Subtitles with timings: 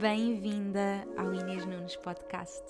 [0.00, 2.60] Bem-vinda ao Inês Nunes Podcast.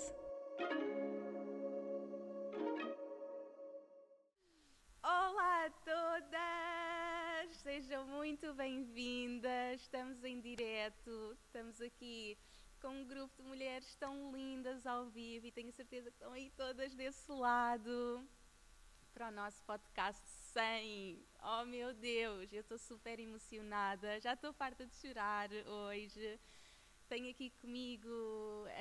[5.03, 7.57] Olá a todas!
[7.63, 9.81] Sejam muito bem-vindas.
[9.81, 12.37] Estamos em direto, estamos aqui
[12.83, 16.51] com um grupo de mulheres tão lindas ao vivo e tenho certeza que estão aí
[16.51, 18.23] todas desse lado
[19.15, 21.27] para o nosso podcast 100.
[21.43, 26.39] Oh meu Deus, eu estou super emocionada, já estou farta de chorar hoje.
[27.09, 28.07] Tenho aqui comigo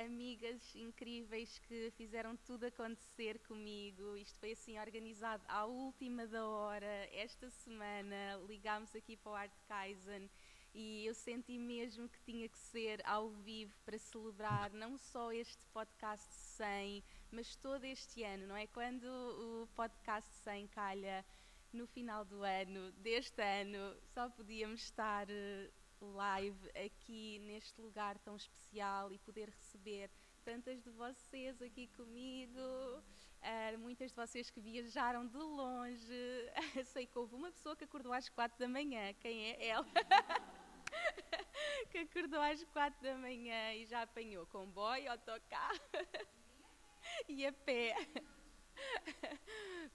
[0.04, 4.18] amigas incríveis que fizeram tudo acontecer comigo.
[4.18, 7.08] Isto foi assim organizado à última da hora.
[7.10, 10.28] Esta semana ligámos aqui para o Art Kaizen
[10.74, 15.66] e eu senti mesmo que tinha que ser ao vivo para celebrar não só este
[15.72, 18.66] podcast 100, mas todo este ano, não é?
[18.66, 21.24] Quando o podcast 100 calha
[21.72, 25.70] no final do ano, deste ano, só podíamos estar eh,
[26.06, 30.10] live aqui neste lugar tão especial e poder receber
[30.44, 36.50] tantas de vocês aqui comigo, uh, muitas de vocês que viajaram de longe.
[36.86, 39.86] Sei que houve uma pessoa que acordou às quatro da manhã, quem é ela?
[41.90, 45.80] que acordou às quatro da manhã e já apanhou comboio, autocarro
[47.28, 47.96] e a pé.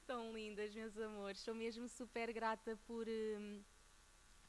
[0.06, 1.40] Tão lindas, meus amores.
[1.40, 3.64] Sou mesmo super grata por um,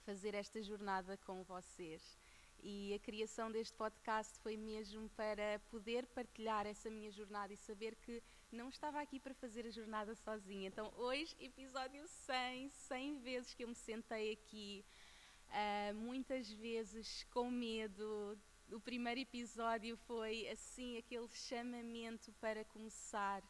[0.05, 2.19] fazer esta jornada com vocês.
[2.63, 7.95] E a criação deste podcast foi mesmo para poder partilhar essa minha jornada e saber
[7.97, 10.69] que não estava aqui para fazer a jornada sozinha.
[10.69, 14.85] Então, hoje, episódio 100, 100 vezes que eu me sentei aqui
[15.49, 18.39] uh, muitas vezes com medo.
[18.73, 23.43] O primeiro episódio foi assim aquele chamamento para começar.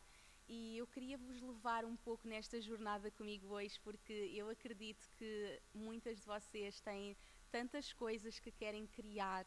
[0.47, 5.61] E eu queria vos levar um pouco nesta jornada comigo hoje, porque eu acredito que
[5.73, 7.17] muitas de vocês têm
[7.51, 9.47] tantas coisas que querem criar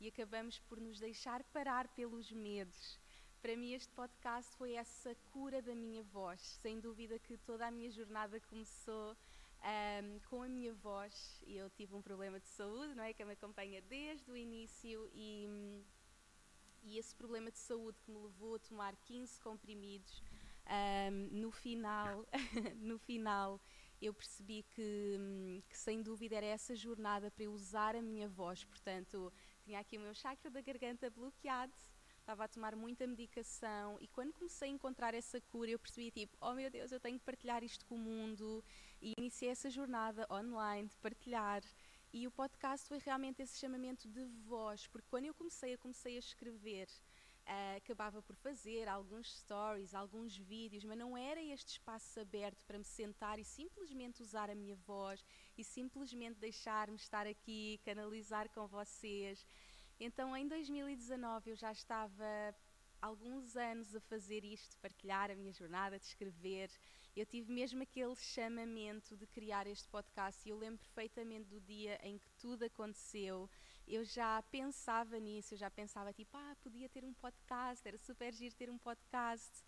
[0.00, 2.98] e acabamos por nos deixar parar pelos medos.
[3.40, 6.40] Para mim, este podcast foi essa cura da minha voz.
[6.40, 9.16] Sem dúvida que toda a minha jornada começou
[9.62, 11.42] um, com a minha voz.
[11.46, 13.12] Eu tive um problema de saúde, não é?
[13.12, 15.48] Que me acompanha desde o início e,
[16.82, 20.22] e esse problema de saúde que me levou a tomar 15 comprimidos,
[20.68, 22.26] um, no final,
[22.76, 23.60] no final
[24.00, 28.64] eu percebi que, que, sem dúvida era essa jornada para eu usar a minha voz.
[28.64, 29.32] Portanto,
[29.64, 31.72] tinha aqui o meu chakra da garganta bloqueado,
[32.18, 36.36] estava a tomar muita medicação e quando comecei a encontrar essa cura, eu percebi tipo,
[36.40, 38.64] oh meu Deus, eu tenho que partilhar isto com o mundo
[39.00, 41.62] e iniciei essa jornada online de partilhar.
[42.12, 46.16] E o podcast foi realmente esse chamamento de voz, porque quando eu comecei, eu comecei
[46.16, 46.86] a escrever,
[47.46, 52.78] uh, acabava por fazer alguns stories, alguns vídeos, mas não era este espaço aberto para
[52.78, 55.24] me sentar e simplesmente usar a minha voz
[55.56, 59.46] e simplesmente deixar-me estar aqui, canalizar com vocês.
[59.98, 62.54] Então, em 2019, eu já estava
[63.00, 66.70] alguns anos a fazer isto, partilhar a minha jornada, de escrever
[67.14, 72.00] eu tive mesmo aquele chamamento de criar este podcast e eu lembro perfeitamente do dia
[72.02, 73.50] em que tudo aconteceu.
[73.86, 78.32] Eu já pensava nisso, eu já pensava tipo, ah, podia ter um podcast, era super
[78.32, 79.62] giro ter um podcast.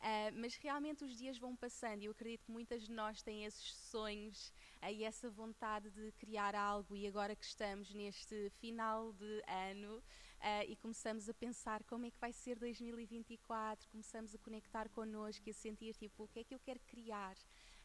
[0.00, 3.44] Uh, mas realmente os dias vão passando e eu acredito que muitas de nós têm
[3.44, 4.48] esses sonhos
[4.82, 6.96] uh, e essa vontade de criar algo.
[6.96, 9.98] E agora que estamos neste final de ano,
[10.40, 15.46] uh, e começamos a pensar como é que vai ser 2024, começamos a conectar connosco
[15.46, 17.36] e a sentir tipo o que é que eu quero criar.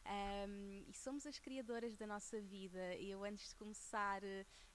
[0.06, 2.94] Um, e somos as criadoras da nossa vida.
[2.96, 4.22] Eu, antes de começar,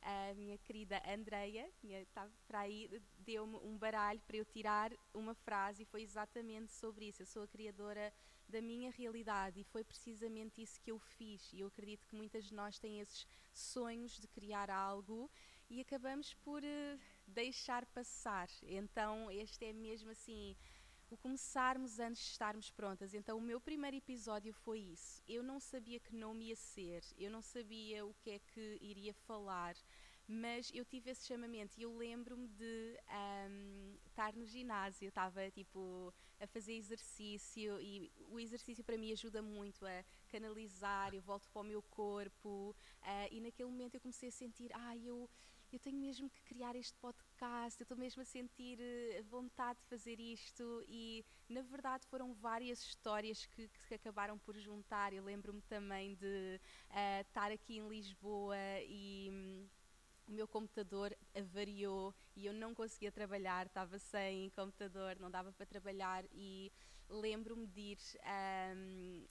[0.02, 5.84] a minha querida Andreia, estava para aí, deu-me um baralho para eu tirar uma frase
[5.84, 7.22] e foi exatamente sobre isso.
[7.22, 8.12] Eu sou a criadora
[8.50, 11.54] da minha realidade e foi precisamente isso que eu fiz.
[11.54, 15.32] E eu acredito que muitas de nós têm esses sonhos de criar algo
[15.70, 18.50] e acabamos por uh, deixar passar.
[18.64, 20.58] Então, este é mesmo assim
[21.12, 23.14] o começarmos antes de estarmos prontas.
[23.14, 25.22] Então, o meu primeiro episódio foi isso.
[25.28, 29.14] Eu não sabia que nome ia ser, eu não sabia o que é que iria
[29.14, 29.76] falar,
[30.26, 32.98] mas eu tive esse chamamento e eu lembro-me de
[33.50, 39.42] um, estar no ginásio, estava tipo a fazer exercício e o exercício para mim ajuda
[39.42, 44.30] muito a canalizar, eu volto para o meu corpo uh, e naquele momento eu comecei
[44.30, 45.30] a sentir, ah, eu
[45.76, 49.86] eu tenho mesmo que criar este podcast, eu estou mesmo a sentir uh, vontade de
[49.86, 55.14] fazer isto e na verdade foram várias histórias que, que acabaram por juntar.
[55.14, 56.60] Eu lembro-me também de
[56.90, 58.56] uh, estar aqui em Lisboa
[58.88, 59.68] e um,
[60.28, 65.66] o meu computador avariou e eu não conseguia trabalhar, estava sem computador, não dava para
[65.66, 66.72] trabalhar e
[67.10, 67.98] lembro-me de ir
[68.76, 69.26] um,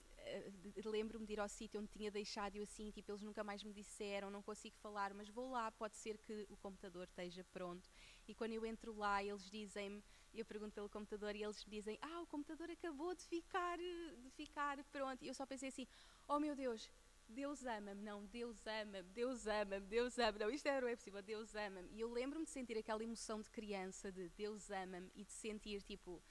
[0.85, 3.73] lembro-me de ir ao sítio onde tinha deixado eu assim, tipo, eles nunca mais me
[3.73, 7.89] disseram, não consigo falar, mas vou lá, pode ser que o computador esteja pronto.
[8.27, 10.03] E quando eu entro lá, eles dizem-me,
[10.33, 14.83] eu pergunto pelo computador e eles dizem, ah, o computador acabou de ficar, de ficar
[14.85, 15.23] pronto.
[15.23, 15.87] E eu só pensei assim,
[16.27, 16.89] oh meu Deus,
[17.27, 21.55] Deus ama-me, não, Deus ama-me, Deus ama-me, Deus ama-me, não, isto não é possível, Deus
[21.55, 21.89] ama-me.
[21.91, 25.81] E eu lembro-me de sentir aquela emoção de criança de Deus ama-me e de sentir
[25.81, 26.21] tipo,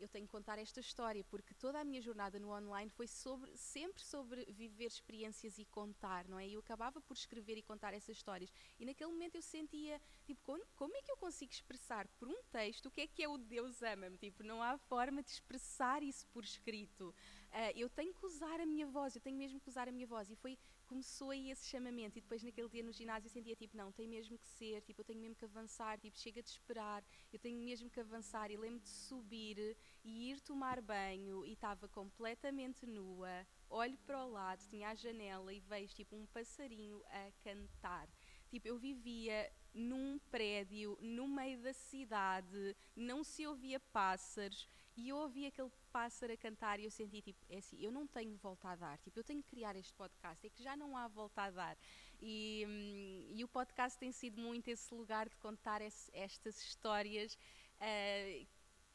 [0.00, 3.56] eu tenho que contar esta história, porque toda a minha jornada no online foi sobre,
[3.56, 6.46] sempre sobre viver experiências e contar, não é?
[6.46, 8.52] E eu acabava por escrever e contar essas histórias.
[8.78, 12.42] E naquele momento eu sentia, tipo, como, como é que eu consigo expressar por um
[12.50, 14.16] texto o que é que é o Deus ama-me?
[14.16, 17.14] Tipo, não há forma de expressar isso por escrito.
[17.50, 20.06] Uh, eu tenho que usar a minha voz, eu tenho mesmo que usar a minha
[20.06, 20.30] voz.
[20.30, 23.76] E foi começou aí esse chamamento e depois naquele dia no ginásio eu sentia tipo,
[23.76, 27.04] não, tem mesmo que ser, tipo, eu tenho mesmo que avançar, tipo, chega de esperar,
[27.32, 31.86] eu tenho mesmo que avançar e lembro de subir e ir tomar banho e estava
[31.88, 37.30] completamente nua, olho para o lado, tinha a janela e vejo tipo um passarinho a
[37.44, 38.08] cantar.
[38.48, 45.16] Tipo, eu vivia num prédio, no meio da cidade, não se ouvia pássaros, e eu
[45.18, 48.68] ouvi aquele pássaro a cantar e eu senti tipo, é assim, eu não tenho volta
[48.68, 51.42] a dar, tipo, eu tenho que criar este podcast, é que já não há volta
[51.42, 51.78] a dar.
[52.20, 57.36] E, hum, e o podcast tem sido muito esse lugar de contar esse, estas histórias
[57.80, 58.48] uh,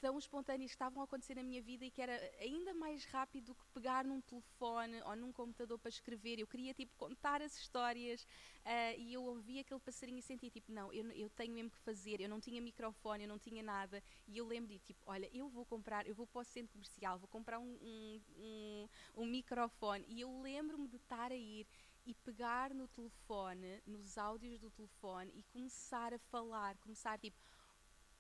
[0.04, 3.46] tão espontâneas que estavam a acontecer na minha vida e que era ainda mais rápido
[3.46, 6.38] do que pegar num telefone ou num computador para escrever.
[6.40, 8.24] Eu queria tipo contar as histórias
[8.66, 11.78] uh, e eu ouvia aquele passarinho e sentia tipo, não, eu, eu tenho mesmo que
[11.78, 12.20] fazer.
[12.20, 14.04] Eu não tinha microfone, eu não tinha nada.
[14.28, 17.18] E eu lembro de tipo, olha, eu vou comprar, eu vou para o centro comercial,
[17.18, 18.90] vou comprar um, um, um,
[19.22, 20.04] um microfone.
[20.10, 21.66] E eu lembro-me de estar a ir
[22.06, 27.38] e pegar no telefone, nos áudios do telefone e começar a falar, começar tipo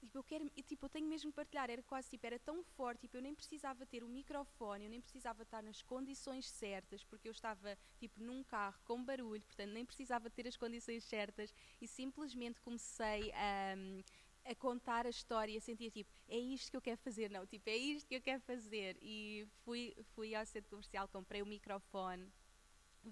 [0.03, 3.01] tipo, eu quero, tipo, eu tenho mesmo que partilhar, era quase, tipo, era tão forte,
[3.01, 7.27] tipo, eu nem precisava ter o microfone, eu nem precisava estar nas condições certas, porque
[7.27, 11.87] eu estava, tipo, num carro com barulho, portanto, nem precisava ter as condições certas, e
[11.87, 13.75] simplesmente comecei a,
[14.51, 17.77] a contar a história, sentia, tipo, é isto que eu quero fazer, não, tipo, é
[17.77, 22.29] isto que eu quero fazer, e fui, fui ao centro comercial, comprei o microfone,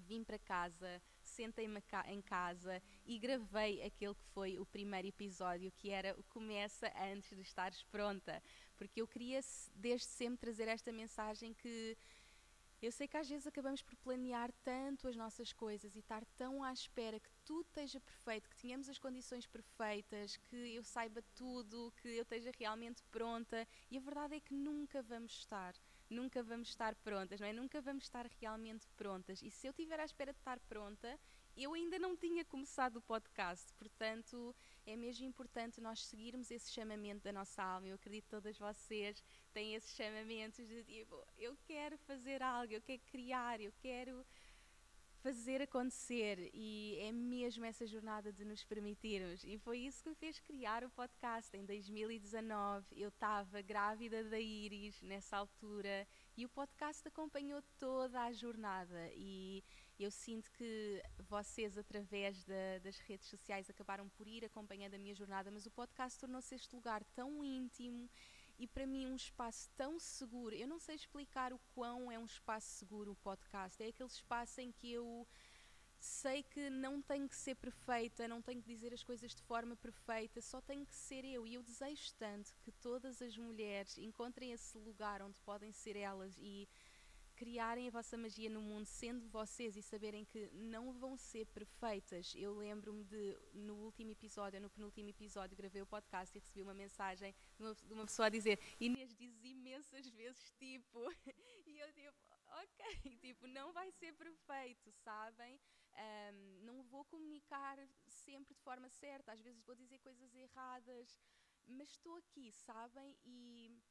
[0.00, 5.90] vim para casa, sentei-me em casa e gravei aquele que foi o primeiro episódio, que
[5.90, 8.42] era o Começa Antes de Estares Pronta,
[8.76, 9.40] porque eu queria
[9.74, 11.96] desde sempre trazer esta mensagem que
[12.82, 16.64] eu sei que às vezes acabamos por planear tanto as nossas coisas e estar tão
[16.64, 21.92] à espera que tudo esteja perfeito, que tenhamos as condições perfeitas, que eu saiba tudo,
[22.02, 25.76] que eu esteja realmente pronta, e a verdade é que nunca vamos estar
[26.12, 27.52] nunca vamos estar prontas, não é?
[27.52, 29.42] Nunca vamos estar realmente prontas.
[29.42, 31.18] E se eu estiver à espera de estar pronta,
[31.56, 34.54] eu ainda não tinha começado o podcast, portanto
[34.86, 37.88] é mesmo importante nós seguirmos esse chamamento da nossa alma.
[37.88, 39.22] Eu acredito que todas vocês
[39.52, 44.24] têm esses chamamentos de tipo, eu quero fazer algo, eu quero criar, eu quero
[45.22, 49.44] fazer acontecer e é mesmo essa jornada de nos permitirmos.
[49.44, 51.56] E foi isso que me fez criar o podcast.
[51.56, 58.32] Em 2019 eu estava grávida da Iris nessa altura e o podcast acompanhou toda a
[58.32, 59.62] jornada e
[59.96, 65.14] eu sinto que vocês através da, das redes sociais acabaram por ir acompanhando a minha
[65.14, 68.10] jornada, mas o podcast tornou-se este lugar tão íntimo
[68.58, 70.54] e para mim um espaço tão seguro.
[70.54, 73.82] Eu não sei explicar o quão é um espaço seguro o podcast.
[73.82, 75.26] É aquele espaço em que eu
[75.98, 79.76] sei que não tenho que ser perfeita, não tenho que dizer as coisas de forma
[79.76, 81.46] perfeita, só tenho que ser eu.
[81.46, 86.36] E eu desejo tanto que todas as mulheres encontrem esse lugar onde podem ser elas
[86.38, 86.68] e
[87.42, 92.32] criarem a vossa magia no mundo sendo vocês e saberem que não vão ser perfeitas.
[92.36, 96.72] Eu lembro-me de, no último episódio, no penúltimo episódio, gravei o podcast e recebi uma
[96.72, 101.00] mensagem de uma, de uma pessoa a dizer: Inês diz imensas vezes tipo.
[101.66, 102.14] e eu tipo,
[102.62, 105.58] ok, tipo, não vai ser perfeito, sabem?
[105.94, 111.18] Um, não vou comunicar sempre de forma certa, às vezes vou dizer coisas erradas,
[111.66, 113.16] mas estou aqui, sabem?
[113.24, 113.82] E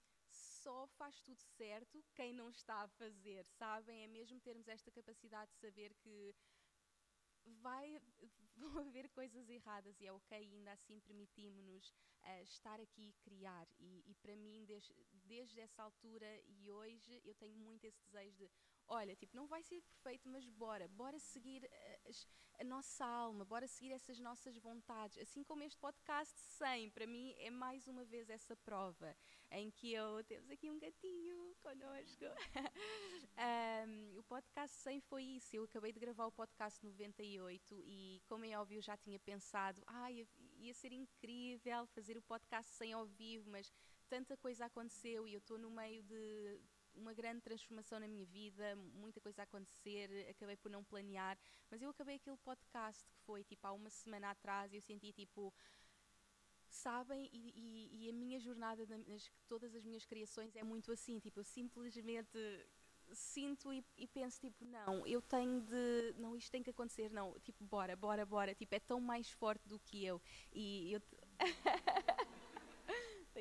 [0.63, 4.03] só faz tudo certo quem não está a fazer, sabem?
[4.03, 6.35] É mesmo termos esta capacidade de saber que
[7.61, 7.99] vai,
[8.55, 13.67] vão haver coisas erradas e é ok, ainda assim permitimos-nos uh, estar aqui e criar.
[13.79, 14.93] E, e para mim, desde,
[15.25, 18.49] desde essa altura e hoje, eu tenho muito esse desejo de
[18.91, 23.65] olha, tipo, não vai ser perfeito, mas bora, bora seguir a, a, nossa alma, bora
[23.65, 25.17] seguir essas nossas vontades.
[25.17, 29.15] Assim como este podcast 100, para mim é mais uma vez essa prova
[29.50, 32.25] em que eu, temos aqui um gatinho connosco.
[33.88, 38.43] um, o podcast 100 foi isso, eu acabei de gravar o podcast 98 e, como
[38.43, 43.05] é óbvio, já tinha pensado, ah, ia, ia ser incrível fazer o podcast 100 ao
[43.05, 43.71] vivo, mas
[44.10, 46.60] tanta coisa aconteceu e eu estou no meio de
[46.95, 51.38] uma grande transformação na minha vida, muita coisa a acontecer, acabei por não planear,
[51.69, 55.12] mas eu acabei aquele podcast que foi tipo há uma semana atrás e eu senti
[55.12, 55.53] tipo
[56.69, 61.19] sabem e, e, e, a minha jornada nas todas as minhas criações é muito assim
[61.19, 62.39] tipo eu simplesmente
[63.13, 67.38] sinto e, e, penso tipo não eu tenho de não isto tem que acontecer não
[67.41, 70.21] tipo bora bora bora tipo é tão mais forte do que eu
[70.53, 71.01] e eu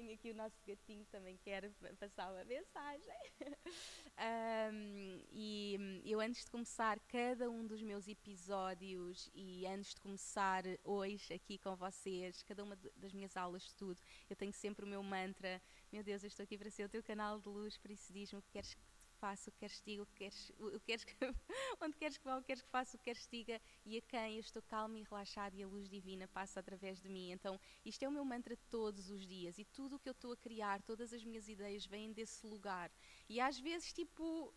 [0.01, 3.15] tenho aqui o nosso gatinho que também quer passar uma mensagem.
[4.73, 10.65] um, e eu, antes de começar cada um dos meus episódios e antes de começar
[10.83, 14.89] hoje aqui com vocês, cada uma das minhas aulas de estudo, eu tenho sempre o
[14.89, 15.61] meu mantra:
[15.93, 18.39] Meu Deus, eu estou aqui para ser o teu canal de luz, por isso diz-me
[18.39, 18.81] o que queres que
[19.21, 21.15] faça, o que queres que diga, o que queres, o que queres que,
[21.81, 23.99] onde queres que vá, o que queres que faça, o que queres que diga e
[23.99, 27.31] a quem eu estou calma e relaxada e a luz divina passa através de mim.
[27.31, 30.33] Então, isto é o meu mantra todos os dias e tudo o que eu estou
[30.33, 32.91] a criar, todas as minhas ideias vêm desse lugar.
[33.29, 34.53] E às vezes, tipo,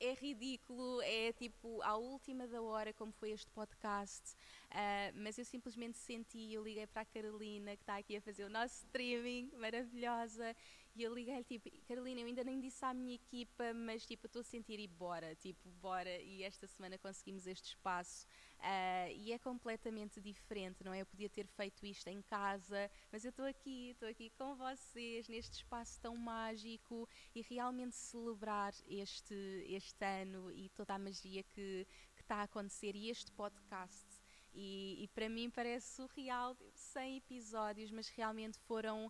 [0.00, 4.36] é ridículo, é tipo à última da hora, como foi este podcast,
[4.72, 8.44] uh, mas eu simplesmente senti, eu liguei para a Carolina, que está aqui a fazer
[8.44, 10.54] o nosso streaming, maravilhosa,
[10.98, 14.40] e eu liguei-lhe, tipo, Carolina, eu ainda nem disse à minha equipa, mas tipo, estou
[14.40, 16.10] a sentir e bora, tipo, bora.
[16.22, 18.26] E esta semana conseguimos este espaço.
[18.58, 21.02] Uh, e é completamente diferente, não é?
[21.02, 25.28] Eu podia ter feito isto em casa, mas eu estou aqui, estou aqui com vocês,
[25.28, 29.34] neste espaço tão mágico e realmente celebrar este,
[29.68, 34.17] este ano e toda a magia que está a acontecer e este podcast.
[34.60, 39.08] E, e para mim parece surreal, 100 episódios, mas realmente foram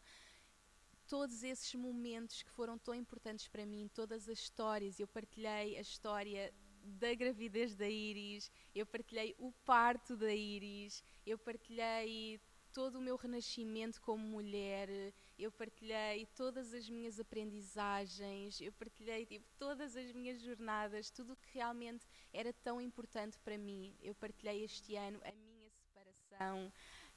[1.07, 5.01] todos esses momentos que foram tão importantes para mim, todas as histórias.
[5.01, 6.53] Eu partilhei a história
[6.83, 12.39] da gravidez da Iris, eu partilhei o parto da Iris, eu partilhei
[12.71, 19.47] todo o meu renascimento como mulher, eu partilhei todas as minhas aprendizagens, eu partilhei tipo,
[19.57, 23.97] todas as minhas jornadas, tudo o que realmente era tão importante para mim.
[24.03, 26.73] Eu partilhei este ano a minha separação,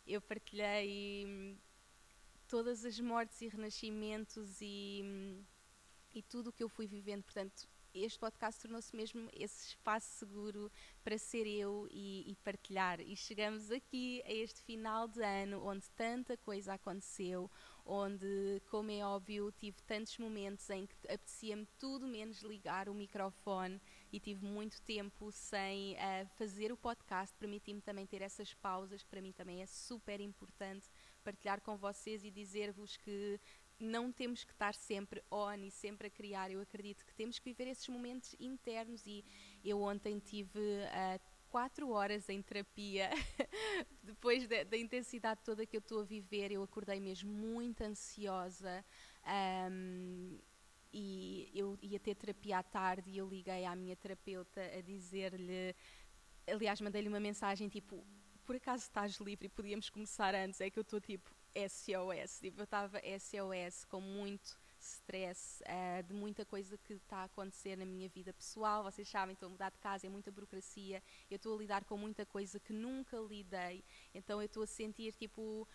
[0.06, 1.58] eu partilhei hum,
[2.48, 5.04] todas as mortes e renascimentos e,
[6.14, 7.24] e tudo o que eu fui vivendo.
[7.24, 10.72] Portanto, este podcast tornou-se mesmo esse espaço seguro
[11.04, 13.02] para ser eu e, e, partilhar.
[13.02, 17.52] E chegamos aqui a este final de ano onde tanta coisa aconteceu,
[17.86, 23.82] onde, como é óbvio, tive tantos momentos em que apetecia-me tudo menos ligar o microfone
[24.12, 29.10] e tive muito tempo sem uh, fazer o podcast, permiti-me também ter essas pausas, que
[29.10, 30.90] para mim também é super importante
[31.24, 33.40] partilhar com vocês e dizer-vos que
[33.80, 36.52] não temos que estar sempre on e sempre a criar.
[36.52, 39.26] Eu acredito que temos que viver esses momentos internos e
[39.64, 43.10] eu ontem tive uh, quatro horas em terapia
[44.02, 46.52] depois da, da, intensidade toda que eu estou a viver.
[46.52, 48.84] Eu acordei mesmo muito ansiosa.
[49.70, 50.40] Um,
[50.94, 55.76] e eu ia ter terapia à tarde e eu liguei à minha terapeuta a dizer-lhe,
[56.48, 58.06] aliás, mandei-lhe uma mensagem tipo
[58.46, 62.60] por acaso estás livre e podíamos começar antes, é que eu estou tipo SOS, tipo,
[62.60, 67.86] eu estava SOS com muito stress uh, de muita coisa que está a acontecer na
[67.86, 68.84] minha vida pessoal.
[68.84, 71.02] Vocês sabem, estou a mudar de casa, é muita burocracia.
[71.30, 73.84] Eu estou a lidar com muita coisa que nunca lidei.
[74.14, 75.68] Então eu estou a sentir tipo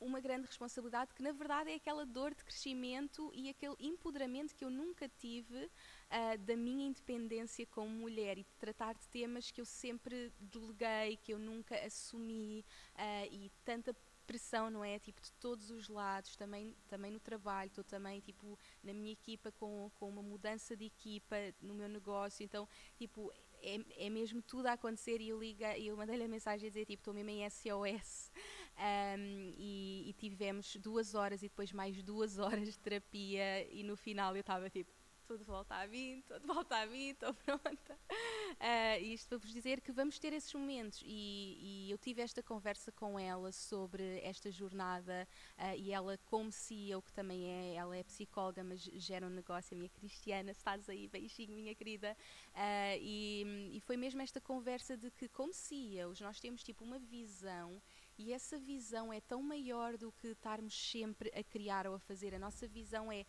[0.00, 4.64] uma grande responsabilidade que na verdade é aquela dor de crescimento e aquele empoderamento que
[4.64, 9.60] eu nunca tive uh, da minha independência como mulher e de tratar de temas que
[9.60, 12.64] eu sempre deleguei, que eu nunca assumi
[12.94, 13.94] uh, e tanta
[14.28, 14.98] pressão, não é?
[14.98, 19.50] Tipo, de todos os lados, também, também no trabalho, estou também, tipo, na minha equipa
[19.52, 23.32] com, com uma mudança de equipa no meu negócio, então, tipo,
[23.62, 27.00] é, é mesmo tudo a acontecer e eu, eu mandei-lhe a mensagem a dizer, tipo,
[27.00, 28.30] estou mesmo em SOS
[28.76, 33.96] um, e, e tivemos duas horas e depois mais duas horas de terapia e no
[33.96, 34.92] final eu estava, tipo,
[35.28, 37.98] tudo volta a mim, tudo volta a mim, estou pronta.
[38.58, 42.42] Uh, isto para vos dizer que vamos ter esses momentos e, e, eu tive esta
[42.42, 47.94] conversa com ela sobre esta jornada uh, e ela como CEO, que também é, ela
[47.94, 52.16] é psicóloga, mas gera um negócio, a minha Cristiana, estás aí, beijinho minha querida,
[52.54, 56.98] uh, e, e foi mesmo esta conversa de que como CEOs nós temos tipo uma
[56.98, 57.82] visão
[58.18, 62.34] e essa visão é tão maior do que estarmos sempre a criar ou a fazer.
[62.34, 63.24] A nossa visão é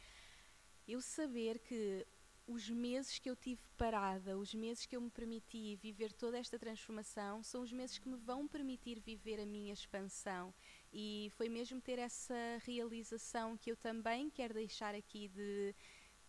[0.91, 2.05] eu saber que
[2.47, 6.57] os meses que eu tive parada, os meses que eu me permiti viver toda esta
[6.57, 10.51] transformação, são os meses que me vão permitir viver a minha expansão.
[10.91, 12.33] E foi mesmo ter essa
[12.65, 15.75] realização que eu também quero deixar aqui de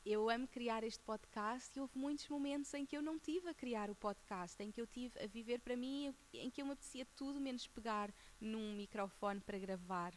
[0.04, 3.54] eu amo criar este podcast e houve muitos momentos em que eu não tive a
[3.54, 6.72] criar o podcast, em que eu tive a viver para mim, em que eu me
[6.72, 10.12] apetecia tudo menos pegar num microfone para gravar.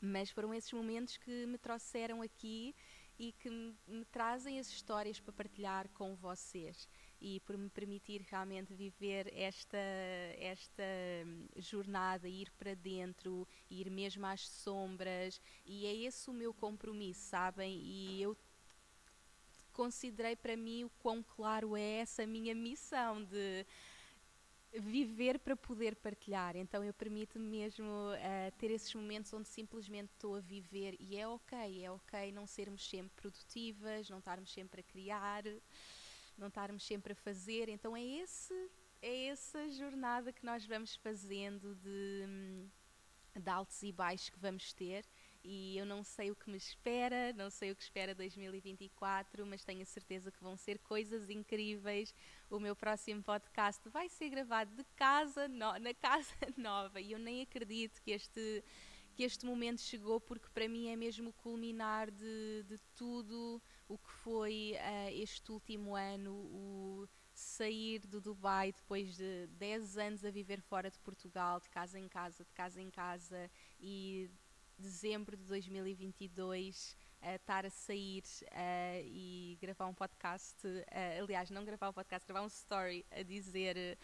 [0.00, 2.74] Mas foram esses momentos que me trouxeram aqui
[3.18, 6.88] e que me, trazem as histórias para partilhar com vocês
[7.20, 9.78] e por me permitir realmente viver esta,
[10.38, 10.82] esta
[11.56, 17.80] jornada, ir para dentro, ir mesmo às sombras, e é esse o meu compromisso, sabem?
[17.82, 18.36] E eu
[19.72, 23.66] considerei para mim o quão claro é essa minha missão de
[24.80, 26.56] viver para poder partilhar.
[26.56, 31.26] Então eu permito-me mesmo uh, ter esses momentos onde simplesmente estou a viver e é
[31.26, 35.44] ok, é ok não sermos sempre produtivas, não estarmos sempre a criar
[36.36, 37.68] não estarmos sempre a fazer.
[37.68, 38.54] Então é esse
[39.00, 42.66] é essa jornada que nós vamos fazendo de,
[43.38, 45.04] de altos e baixos que vamos ter.
[45.46, 49.62] E eu não sei o que me espera, não sei o que espera 2024, mas
[49.62, 52.14] tenho a certeza que vão ser coisas incríveis.
[52.48, 57.18] O meu próximo podcast vai ser gravado de casa no, na casa nova e eu
[57.18, 58.64] nem acredito que este
[59.14, 63.96] que este momento chegou porque para mim é mesmo o culminar de, de tudo o
[63.96, 70.30] que foi uh, este último ano, o sair do Dubai depois de 10 anos a
[70.30, 74.30] viver fora de Portugal, de casa em casa, de casa em casa, e
[74.78, 81.64] dezembro de 2022 uh, estar a sair uh, e gravar um podcast, uh, aliás, não
[81.64, 83.98] gravar um podcast, gravar um story a dizer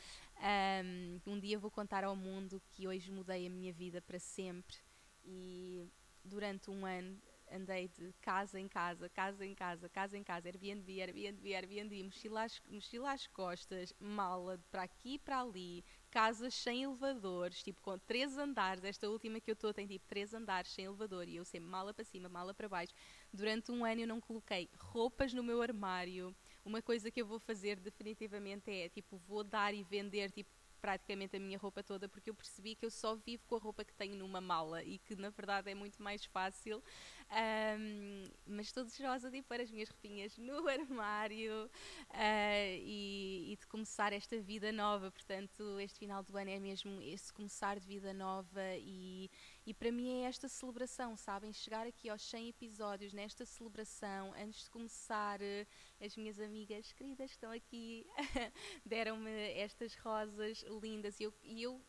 [1.27, 4.77] um, um dia vou contar ao mundo que hoje mudei a minha vida para sempre.
[5.25, 5.87] E
[6.25, 7.21] durante um ano
[7.53, 12.45] andei de casa em casa, casa em casa, casa em casa, Airbnb, Airbnb, Airbnb, mochila
[12.45, 17.99] às, mochila às costas, mala para aqui e para ali, casas sem elevadores, tipo com
[17.99, 18.85] três andares.
[18.85, 21.95] Esta última que eu estou tem tipo três andares sem elevador e eu sempre mala
[21.95, 22.93] para cima, mala para baixo.
[23.33, 26.35] Durante um ano eu não coloquei roupas no meu armário.
[26.65, 31.37] Uma coisa que eu vou fazer definitivamente é tipo vou dar e vender tipo praticamente
[31.37, 33.95] a minha roupa toda porque eu percebi que eu só vivo com a roupa que
[33.95, 36.83] tenho numa mala e que na verdade é muito mais fácil
[37.31, 43.57] um, mas estou desejosa de ir pôr as minhas roupinhas no armário uh, e, e,
[43.57, 45.13] de começar esta vida nova.
[45.13, 49.31] Portanto, este final do ano é mesmo esse começar de vida nova e,
[49.67, 51.53] e para mim é esta celebração, sabem?
[51.53, 57.31] Chegar aqui aos 100 episódios, nesta celebração, antes de começar, uh, as minhas amigas queridas
[57.31, 58.07] que estão aqui
[58.85, 61.81] deram-me estas rosas lindas e eu, e eu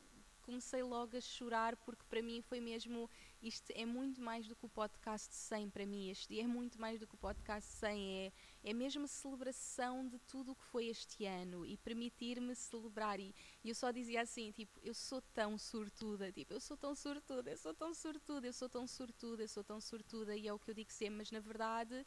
[0.41, 3.09] comecei logo a chorar porque para mim foi mesmo
[3.41, 6.99] isto é muito mais do que o podcast 100 para mim este é muito mais
[6.99, 8.31] do que o podcast 100 é,
[8.63, 13.75] é mesmo celebração de tudo o que foi este ano e permitir-me celebrar e, eu
[13.75, 17.73] só dizia assim tipo eu sou tão sortuda tipo eu sou tão sortuda eu sou
[17.73, 20.75] tão sortuda eu sou tão sortuda eu sou tão sortuda e é o que eu
[20.75, 22.05] digo sempre mas na verdade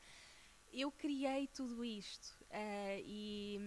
[0.73, 3.59] eu criei tudo isto uh, e,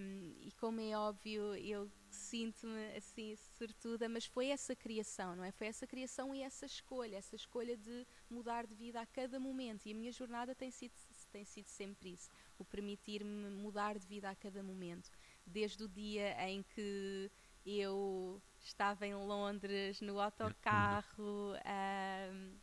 [0.42, 5.52] e, como é óbvio eu sinto-me assim sortuda, mas foi essa criação, não é?
[5.52, 9.86] Foi essa criação e essa escolha, essa escolha de mudar de vida a cada momento
[9.86, 10.94] e a minha jornada tem sido,
[11.32, 15.10] tem sido sempre isso, o permitir-me mudar de vida a cada momento,
[15.46, 17.32] desde o dia em que
[17.66, 22.58] eu estava em Londres no autocarro um,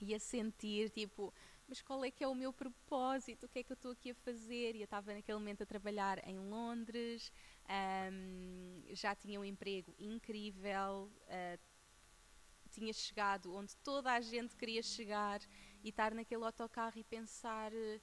[0.00, 1.32] e a sentir tipo
[1.68, 4.12] mas qual é que é o meu propósito, o que é que eu estou aqui
[4.12, 4.74] a fazer?
[4.74, 7.30] E eu estava naquele momento a trabalhar em Londres,
[8.10, 11.60] um, já tinha um emprego incrível, uh,
[12.70, 15.42] tinha chegado onde toda a gente queria chegar
[15.84, 18.00] e estar naquele autocarro e pensar, mas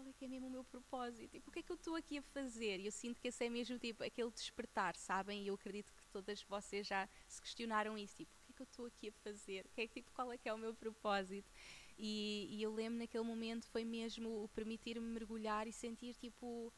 [0.00, 1.30] qual é que é mesmo o meu propósito?
[1.30, 2.80] Tipo, o que é que eu estou aqui a fazer?
[2.80, 5.42] E eu sinto que esse é mesmo tipo aquele despertar, sabem?
[5.42, 8.62] E eu acredito que todas vocês já se questionaram isso, tipo, o que é que
[8.62, 9.66] eu estou aqui a fazer?
[9.66, 11.52] O que é que, tipo, qual é que é o meu propósito?
[11.98, 16.72] E, e eu lembro naquele momento foi mesmo o permitir-me mergulhar e sentir tipo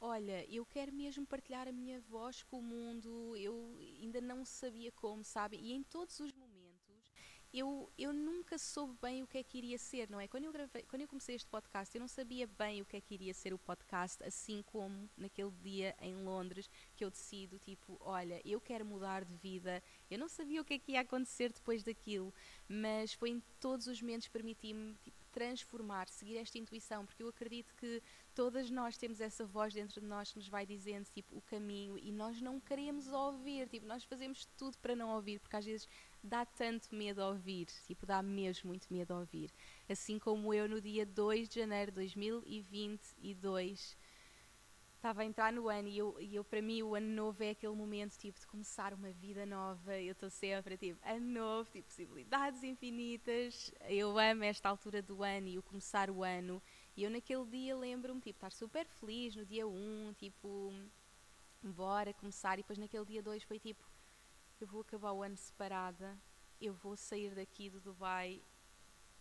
[0.00, 4.92] olha, eu quero mesmo partilhar a minha voz com o mundo, eu ainda não sabia
[4.92, 5.56] como, sabe?
[5.56, 6.47] E em todos os momentos
[7.52, 10.28] eu, eu nunca soube bem o que é que iria ser, não é?
[10.28, 13.00] Quando eu, gravei, quando eu comecei este podcast, eu não sabia bem o que é
[13.00, 17.96] que iria ser o podcast, assim como naquele dia em Londres que eu decido, tipo,
[18.00, 19.82] olha, eu quero mudar de vida.
[20.10, 22.32] Eu não sabia o que é que ia acontecer depois daquilo,
[22.68, 27.74] mas foi em todos os momentos permitir-me tipo, transformar, seguir esta intuição, porque eu acredito
[27.76, 28.02] que
[28.34, 31.98] todas nós temos essa voz dentro de nós que nos vai dizendo tipo o caminho
[31.98, 35.88] e nós não queremos ouvir, tipo, nós fazemos tudo para não ouvir, porque às vezes
[36.22, 39.50] dá tanto medo a ouvir, tipo, dá mesmo muito medo a ouvir.
[39.88, 43.96] Assim como eu no dia 2 de janeiro de 2022
[44.98, 47.50] estava a entrar no ano e eu, e eu para mim o ano novo é
[47.50, 51.86] aquele momento tipo de começar uma vida nova, eu estou sempre tipo ano novo, tipo
[51.86, 56.60] possibilidades infinitas, eu amo esta altura do ano e o começar o ano.
[56.96, 60.72] E eu naquele dia lembro-me tipo estar super feliz no dia 1, um, tipo
[61.62, 62.54] bora começar.
[62.54, 63.84] E depois naquele dia 2 foi tipo
[64.60, 66.18] eu vou acabar o ano separada,
[66.60, 68.42] eu vou sair daqui do Dubai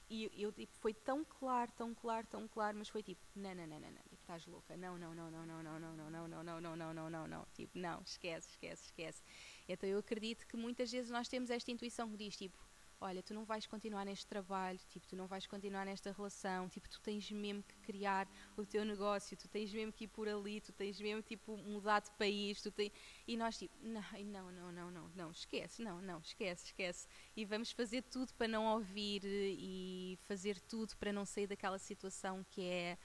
[0.10, 3.68] e eu, tipo, foi tão claro, tão claro, tão claro, mas foi tipo, não, não,
[3.68, 6.28] não, não, não, tipo, estás louca, não, não, não, não, não, não, não, não, não,
[6.28, 9.22] não, não, não, não, não, não, não, tipo, não, esquece, esquece, esquece.
[9.68, 12.58] Então eu acredito que muitas vezes nós temos esta intuição que diz, tipo,
[13.00, 16.90] olha, tu não vais continuar neste trabalho, tipo, tu não vais continuar nesta relação, tipo,
[16.90, 20.60] tu tens mesmo que criar o teu negócio, tu tens mesmo que ir por ali,
[20.62, 22.92] tu tens mesmo, tipo, mudar de país, tu tens...
[23.28, 27.08] E nós, tipo, não, não, não, não, não, esquece, não, não, esquece, esquece.
[27.36, 32.44] E vamos fazer tudo para não ouvir e fazer tudo para não sair daquela situação
[32.50, 32.98] que é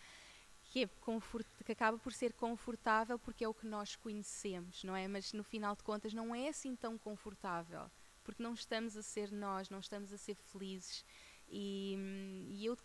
[0.65, 4.97] que, é confort, que acaba por ser confortável porque é o que nós conhecemos, não
[4.97, 5.07] é?
[5.07, 7.91] Mas no final de contas não é assim tão confortável
[8.23, 11.05] porque não estamos a ser nós, não estamos a ser felizes.
[11.49, 11.97] E,
[12.51, 12.77] e eu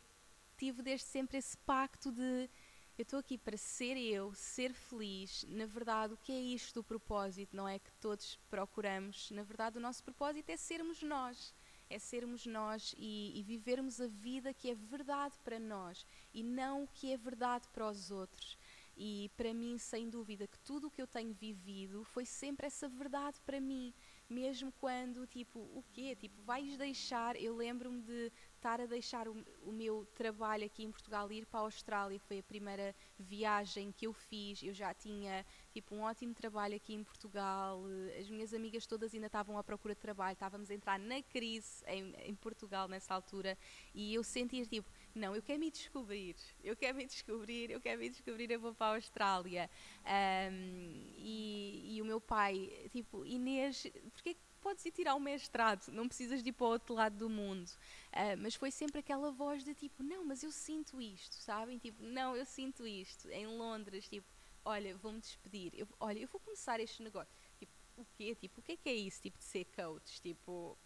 [0.58, 2.50] tive desde sempre esse pacto de
[2.98, 5.46] eu estou aqui para ser eu, ser feliz.
[5.50, 7.56] Na verdade, o que é isto do propósito?
[7.56, 9.30] Não é que todos procuramos.
[9.30, 11.54] Na verdade, o nosso propósito é sermos nós.
[11.92, 16.84] É sermos nós e, e vivermos a vida que é verdade para nós e não
[16.84, 18.58] o que é verdade para os outros.
[18.98, 22.90] E para mim, sem dúvida, que tudo o que eu tenho vivido foi sempre essa
[22.90, 23.94] verdade para mim
[24.30, 26.16] mesmo quando, tipo, o quê?
[26.16, 27.36] Tipo, vais deixar.
[27.36, 31.62] Eu lembro-me de estar a deixar o, o, meu trabalho aqui em Portugal ir para
[31.62, 32.20] a Austrália.
[32.20, 34.62] Foi a primeira viagem que eu fiz.
[34.62, 37.82] Eu já tinha, tipo, um ótimo trabalho aqui em Portugal.
[38.20, 40.34] As minhas amigas todas ainda estavam à procura de trabalho.
[40.34, 43.58] Estávamos a entrar na crise em, em Portugal nessa altura.
[43.94, 48.00] E eu sentia, tipo, não, eu quero me descobrir, eu quero me descobrir, eu quero
[48.00, 49.70] me descobrir, eu vou para a Austrália.
[50.06, 55.88] Um, e, e, o meu pai, tipo, Inês, porquê que podes ir tirar o mestrado?
[55.92, 57.68] Não precisas de ir para o outro lado do mundo.
[58.14, 61.78] Uh, mas foi sempre aquela voz de tipo, não, mas eu sinto isto, sabem?
[61.78, 63.30] Tipo, não, eu sinto isto.
[63.30, 64.28] Em Londres, tipo,
[64.66, 65.74] olha, vou-me despedir.
[65.76, 67.34] Eu, olha, eu vou começar este negócio.
[67.58, 68.36] Tipo, o quê?
[68.36, 70.22] Tipo, o que é que é isso, tipo, de ser coach?
[70.22, 70.78] Tipo,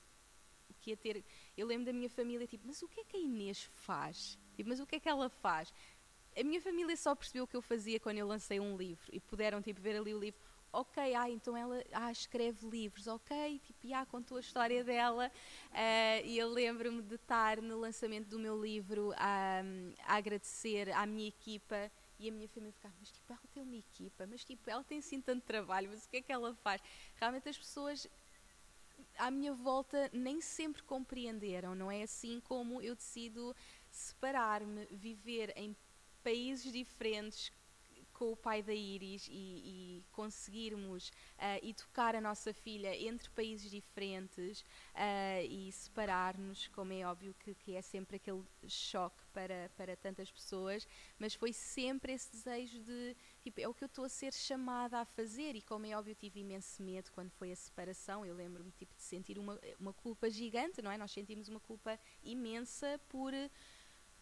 [0.82, 1.24] que ia ter.
[1.56, 4.38] Eu lembro da minha família, tipo, mas o que é que a Inês faz?
[4.56, 5.74] Tipo, mas o que é que ela faz?
[6.38, 9.20] A minha família só percebeu o que eu fazia quando eu lancei um livro e
[9.20, 10.39] puderam, tipo, ver ali o livro.
[10.74, 15.30] Ok, ah, então ela ah, escreve livros, ok, tipo, já contou a história dela.
[15.70, 19.62] Uh, e eu lembro-me de estar no lançamento do meu livro a,
[20.06, 21.91] a agradecer à minha equipa
[22.22, 25.00] e a minha família ficava, mas tipo, ela tem uma equipa, mas tipo, ela tem
[25.00, 26.80] assim tanto trabalho, mas o que é que ela faz?
[27.15, 28.08] Realmente as pessoas
[29.18, 33.56] à minha volta nem sempre compreenderam, não é assim como eu decido
[33.90, 35.76] separar-me, viver em
[36.24, 37.52] países diferentes
[38.22, 43.72] com o pai da Iris e, e conseguirmos uh, educar a nossa filha entre países
[43.72, 49.96] diferentes uh, e separar-nos, como é óbvio que, que, é sempre aquele choque para, para
[49.96, 54.10] tantas pessoas, mas foi sempre esse desejo de, tipo, é o que eu estou a
[54.10, 58.24] ser chamada a fazer e como é óbvio tive imenso medo quando foi a separação,
[58.24, 60.98] eu lembro-me tipo, de sentir uma, uma culpa gigante, não é?
[60.98, 63.34] Nós sentimos uma culpa imensa por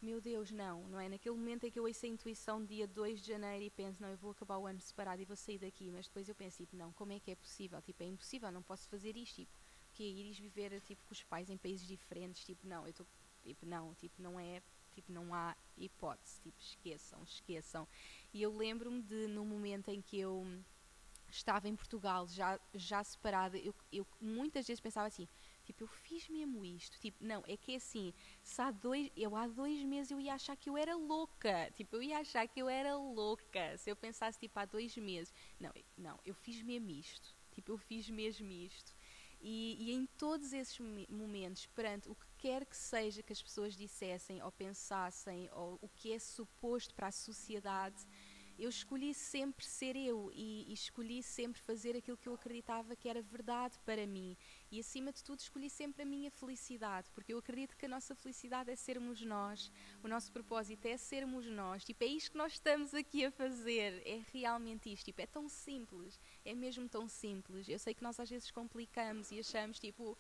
[0.02, 1.10] meu Deus, não, não é?
[1.10, 4.10] Naquele momento em que eu ouço a intuição dia 2 de janeiro e penso, não,
[4.10, 6.76] eu vou acabar o ano separado e vou sair daqui, mas depois eu penso, tipo,
[6.76, 7.82] não, como é que é possível?
[7.82, 9.52] Tipo, é impossível, não posso fazer isto, tipo,
[9.94, 13.06] que é ires viver, tipo, com os pais em países diferentes, tipo, não, eu estou,
[13.44, 14.62] tipo, não, tipo, não é,
[14.94, 17.88] tipo, não há hipótese, tipo, esqueçam, esqueçam.
[18.34, 20.46] E eu lembro-me de, no momento em que eu
[21.30, 25.28] estava em Portugal, já, já separada, eu, eu muitas vezes pensava assim,
[25.70, 27.00] Tipo, eu fiz mesmo isto.
[27.00, 30.34] Tipo, não, é que é assim, se há dois, eu há dois meses eu ia
[30.34, 31.72] achar que eu era louca.
[31.76, 33.78] Tipo, eu ia achar que eu era louca.
[33.78, 35.32] Se eu pensasse, tipo, há dois meses.
[35.60, 37.36] Não, não, eu fiz mesmo isto.
[37.52, 38.96] Tipo, eu fiz mesmo isto.
[39.40, 43.76] E, e em todos esses momentos, perante o que quer que seja que as pessoas
[43.76, 48.08] dissessem ou pensassem, ou o que é suposto para a sociedade,
[48.60, 53.08] eu escolhi sempre ser eu e, e, escolhi sempre fazer aquilo que eu acreditava que
[53.08, 54.36] era verdade para mim.
[54.72, 58.14] E acima de tudo, escolhi sempre a minha felicidade, porque eu acredito que a nossa
[58.14, 59.72] felicidade é sermos nós,
[60.04, 61.84] o nosso propósito é sermos nós.
[61.84, 65.06] Tipo, é isto que nós estamos aqui a fazer, é realmente isto.
[65.06, 67.68] Tipo, é tão simples, é mesmo tão simples.
[67.70, 70.18] Eu sei que nós às vezes complicamos e achamos, tipo,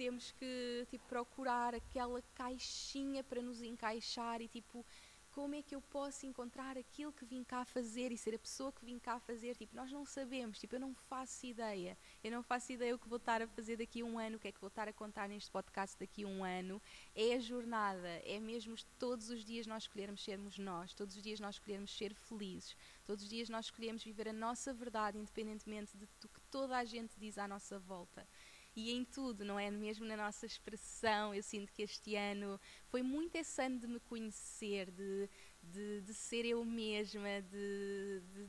[0.00, 4.82] temos que tipo, procurar aquela caixinha para nos encaixar e tipo
[5.30, 8.72] como é que eu posso encontrar aquilo que vim cá fazer e ser a pessoa
[8.72, 9.56] que vim cá fazer?
[9.56, 11.96] Tipo, nós não sabemos, tipo, eu não faço ideia.
[12.22, 14.40] Eu não faço ideia o que vou estar a fazer daqui a um ano, o
[14.40, 16.82] que é que vou estar a contar neste podcast daqui a um ano.
[17.14, 21.38] É a jornada, é mesmo todos os dias nós escolhermos sermos nós, todos os dias
[21.38, 26.08] nós escolhermos ser felizes, todos os dias nós escolhermos viver a nossa verdade, independentemente de,
[26.20, 28.26] do que toda a gente diz à nossa volta
[28.74, 29.70] e em tudo, não é?
[29.70, 33.98] Mesmo na nossa expressão, eu sinto que este ano foi muito esse ano de me
[34.00, 35.28] conhecer, de,
[35.62, 38.46] de, de ser eu mesma, de, de,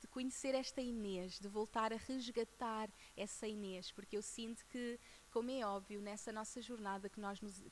[0.00, 4.98] de, conhecer esta Inês, de voltar a resgatar essa Inês, porque eu sinto que,
[5.30, 7.62] como é óbvio, nessa nossa jornada que nós nos,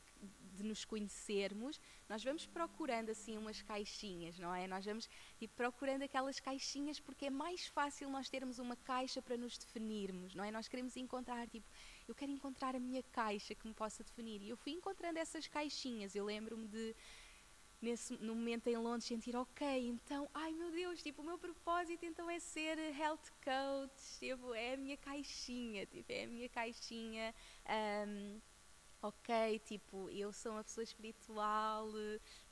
[0.56, 4.66] de nos conhecermos, nós vamos procurando assim umas caixinhas, não é?
[4.66, 9.36] Nós vamos tipo, procurando aquelas caixinhas porque é mais fácil nós termos uma caixa para
[9.36, 10.50] nos definirmos, não é?
[10.50, 11.68] Nós queremos encontrar, tipo,
[12.08, 14.42] eu quero encontrar a minha caixa que me possa definir.
[14.42, 16.14] E eu fui encontrando essas caixinhas.
[16.14, 16.94] Eu lembro-me de
[17.80, 22.04] nesse no momento em Londres sentir ok então ai meu Deus tipo o meu propósito
[22.06, 27.34] então é ser health coach tipo é a minha caixinha tipo é a minha caixinha
[28.08, 28.40] um,
[29.06, 31.88] ok, tipo, eu sou uma pessoa espiritual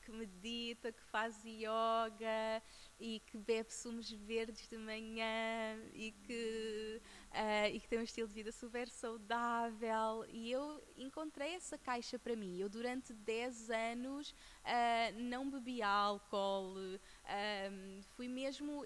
[0.03, 2.63] que medita, que faz yoga
[3.01, 8.29] e que bebe sumos verdes de manhã e que, uh, e que tem um estilo
[8.29, 10.27] de vida super saudável.
[10.29, 12.59] E eu encontrei essa caixa para mim.
[12.59, 18.85] Eu, durante 10 anos, uh, não bebi álcool, uh, fui mesmo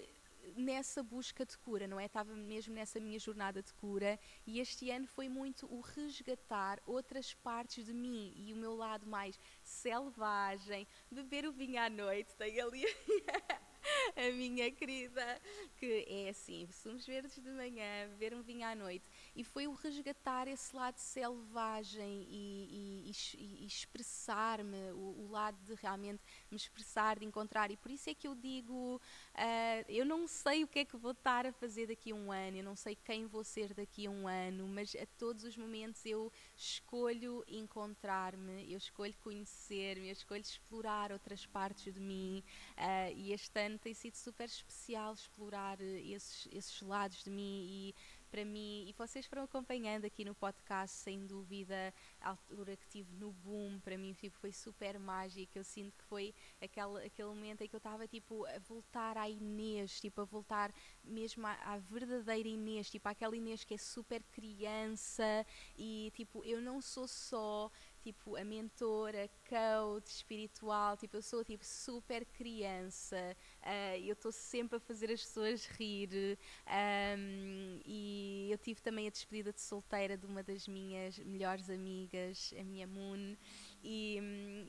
[0.55, 2.05] nessa busca de cura, não é?
[2.05, 7.33] Estava mesmo nessa minha jornada de cura e este ano foi muito o resgatar outras
[7.33, 12.59] partes de mim e o meu lado mais selvagem, beber o vinho à noite, tem
[12.59, 12.83] ali
[14.15, 15.41] a minha querida,
[15.77, 19.05] que é assim, sumos verdes de manhã, beber um vinho à noite.
[19.35, 25.73] E foi o resgatar esse lado selvagem e, e, e, expressar-me, o, o, lado de
[25.75, 27.71] realmente me expressar, de encontrar.
[27.71, 28.95] E por isso é que eu digo,
[29.35, 32.31] uh, eu não sei o que é que vou estar a fazer daqui a um
[32.31, 35.55] ano, eu não sei quem vou ser daqui a um ano, mas a todos os
[35.55, 42.43] momentos eu escolho encontrar-me, eu escolho conhecer-me, eu escolho explorar outras partes de mim.
[42.77, 47.95] Uh, e este ano tem sido super especial explorar esses, esses lados de mim e
[48.29, 53.13] para mim, e vocês foram acompanhando aqui no podcast, sem dúvida, a altura que tive
[53.15, 55.57] no boom, para mim tipo, foi super mágico.
[55.57, 59.29] Eu sinto que foi aquele, aquele momento em que eu estava tipo, a voltar à
[59.29, 64.23] Inês, tipo, a voltar mesmo à, à, verdadeira Inês, tipo, aquela Inês que é super
[64.31, 65.45] criança
[65.77, 71.65] e tipo, eu não sou só tipo a mentora, coach espiritual, tipo eu sou tipo
[71.65, 76.37] super criança, uh, eu estou sempre a fazer as pessoas rir.
[76.67, 82.08] Um, e eu tive também a despedida de solteira de uma das minhas melhores amigas,
[82.17, 83.35] a minha Moon,
[83.83, 84.19] e,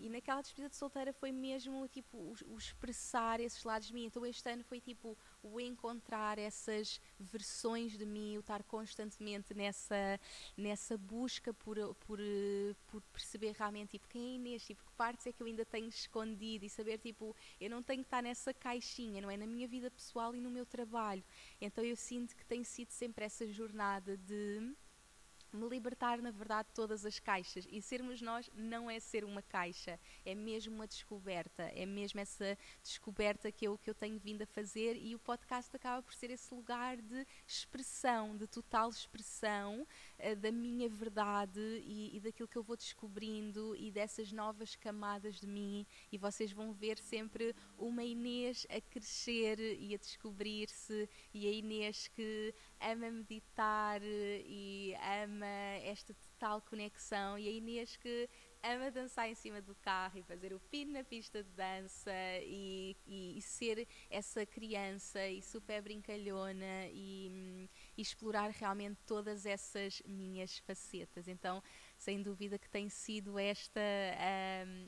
[0.01, 4.05] e naquela despedida de solteira foi mesmo tipo o, o, expressar esses lados de mim.
[4.05, 10.21] Então este ano foi tipo o encontrar essas versões de mim, o estar constantemente nessa,
[10.57, 11.77] nessa busca por,
[12.07, 12.19] por,
[12.87, 15.89] por perceber realmente tipo, quem é Inês, tipo, que partes é que eu ainda tenho
[15.89, 19.37] escondido e saber tipo, eu não tenho que estar nessa caixinha, não é?
[19.37, 21.25] Na minha vida pessoal e no meu trabalho.
[21.61, 24.75] Então eu sinto que tem sido sempre essa jornada de
[25.53, 27.67] me libertar, na verdade, de todas as caixas.
[27.71, 32.57] E sermos nós não é ser uma caixa, é mesmo uma descoberta, é mesmo essa
[32.83, 36.31] descoberta que eu, que eu tenho vindo a fazer e o podcast acaba por ser
[36.31, 39.87] esse lugar de expressão, de total expressão
[40.21, 45.41] uh, da minha verdade e, e daquilo que eu vou descobrindo e dessas novas camadas
[45.41, 45.87] de mim.
[46.13, 52.09] E vocês vão ver sempre uma Inês a crescer e a descobrir-se, e a Inês
[52.09, 55.47] que ama meditar e ama
[55.85, 58.29] esta total conexão e a Inês que
[58.63, 62.97] ama dançar em cima do carro e fazer o pino na pista de dança e,
[63.07, 70.59] e, e ser essa criança e super brincalhona e, e, explorar realmente todas essas minhas
[70.59, 71.29] facetas.
[71.29, 71.63] Então,
[71.97, 73.81] sem dúvida que tem sido esta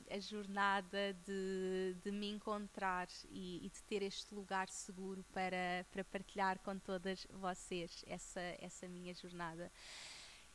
[0.09, 6.59] a, jornada de, de, me encontrar e, de ter este lugar seguro para, para partilhar
[6.59, 9.71] com todas vocês essa, essa minha jornada.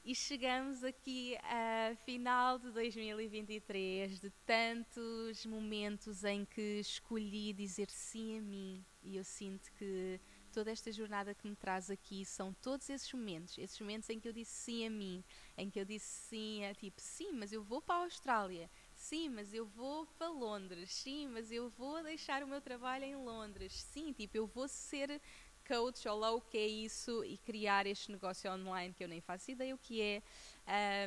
[0.09, 8.38] E chegamos aqui a final de 2023, de tantos momentos em que escolhi dizer sim
[8.38, 10.18] a mim, e eu sinto que
[10.51, 14.27] toda esta jornada que me traz aqui são todos esses momentos, esses momentos em que
[14.27, 15.23] eu disse sim a mim,
[15.59, 19.29] em que eu disse sim a tipo, sim, mas eu vou para a Austrália, sim,
[19.29, 23.75] mas eu vou para Londres, sim, mas eu vou deixar o meu trabalho em Londres,
[23.75, 25.21] sim, tipo, eu vou ser
[25.68, 29.20] coach, ou lá o que é isso, e criar este negócio online que eu nem
[29.20, 30.22] faço ideia o que é.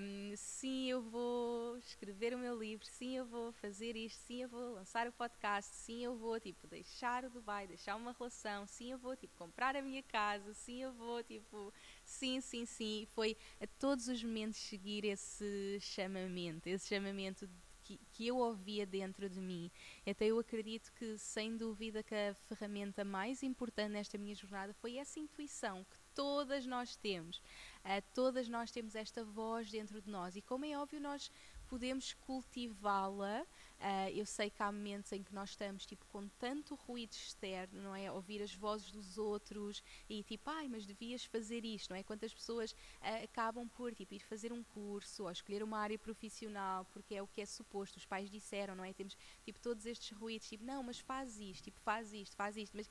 [0.01, 4.49] Um, sim, eu vou escrever o meu livro, sim, eu vou fazer isto, sim, eu
[4.49, 8.91] vou lançar o podcast, sim, eu vou, tipo, deixar o Dubai, deixar uma relação, sim,
[8.91, 13.07] eu vou, tipo, comprar a minha casa, sim, eu vou, tipo, sim, sim, sim.
[13.13, 17.47] Foi a todos os momentos seguir esse chamamento, esse chamamento
[17.97, 19.71] que, que eu ouvia dentro de mim.
[20.05, 24.97] Então eu acredito que, sem dúvida, que a ferramenta mais importante nesta minha jornada foi
[24.97, 27.37] essa intuição que todas nós temos.
[27.83, 31.31] Uh, todas nós temos esta voz dentro de nós e como é óbvio nós
[31.67, 33.45] podemos cultivá-la.
[33.81, 37.81] Uh, eu sei que há momentos em que nós estamos tipo com tanto ruído externo,
[37.81, 38.11] não é?
[38.11, 42.03] Ouvir as vozes dos outros e tipo, ai, mas devias fazer isto, não é?
[42.03, 46.85] Quantas pessoas uh, acabam por tipo ir fazer um curso ou escolher uma área profissional
[46.93, 48.93] porque é o que é suposto, os pais disseram, não é?
[48.93, 52.77] Temos tipo todos estes ruídos, tipo, não, mas faz isto, tipo, faz isto, faz isto,
[52.77, 52.87] mas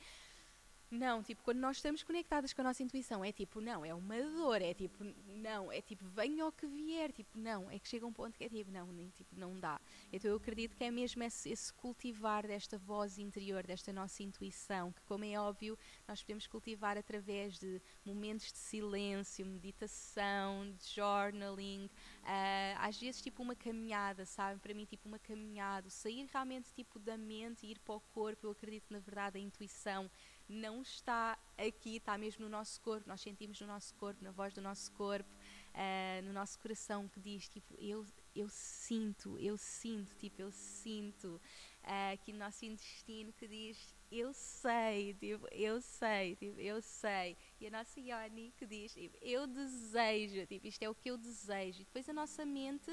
[0.90, 4.20] não, tipo, quando nós estamos conectadas com a nossa intuição, é tipo, não, é uma
[4.20, 8.04] dor, é tipo, não, é tipo, venha o que vier, tipo, não, é que chega
[8.04, 9.80] um ponto que é tipo, não, nem, tipo, não dá.
[10.12, 14.90] Então eu acredito que é mesmo esse, esse, cultivar desta voz interior, desta nossa intuição,
[14.90, 21.88] que como é óbvio, nós podemos cultivar através de momentos de silêncio, meditação, journaling,
[22.24, 24.58] uh, às vezes tipo uma caminhada, sabe?
[24.58, 28.48] Para mim, tipo uma caminhada, sair realmente tipo da mente e ir para o corpo,
[28.48, 30.10] eu acredito na verdade a intuição
[30.50, 33.08] não está aqui, está mesmo no nosso corpo.
[33.08, 35.30] Nós sentimos no nosso corpo, na voz do nosso corpo,
[35.74, 41.40] uh, no nosso coração que diz tipo eu eu sinto, eu sinto, tipo eu sinto
[41.82, 47.36] uh, aqui no nosso intestino que diz eu sei, tipo eu sei, tipo eu sei.
[47.60, 51.16] E a nossa Yoni que diz tipo, eu desejo, tipo isto é o que eu
[51.16, 51.82] desejo.
[51.82, 52.90] E depois a nossa mente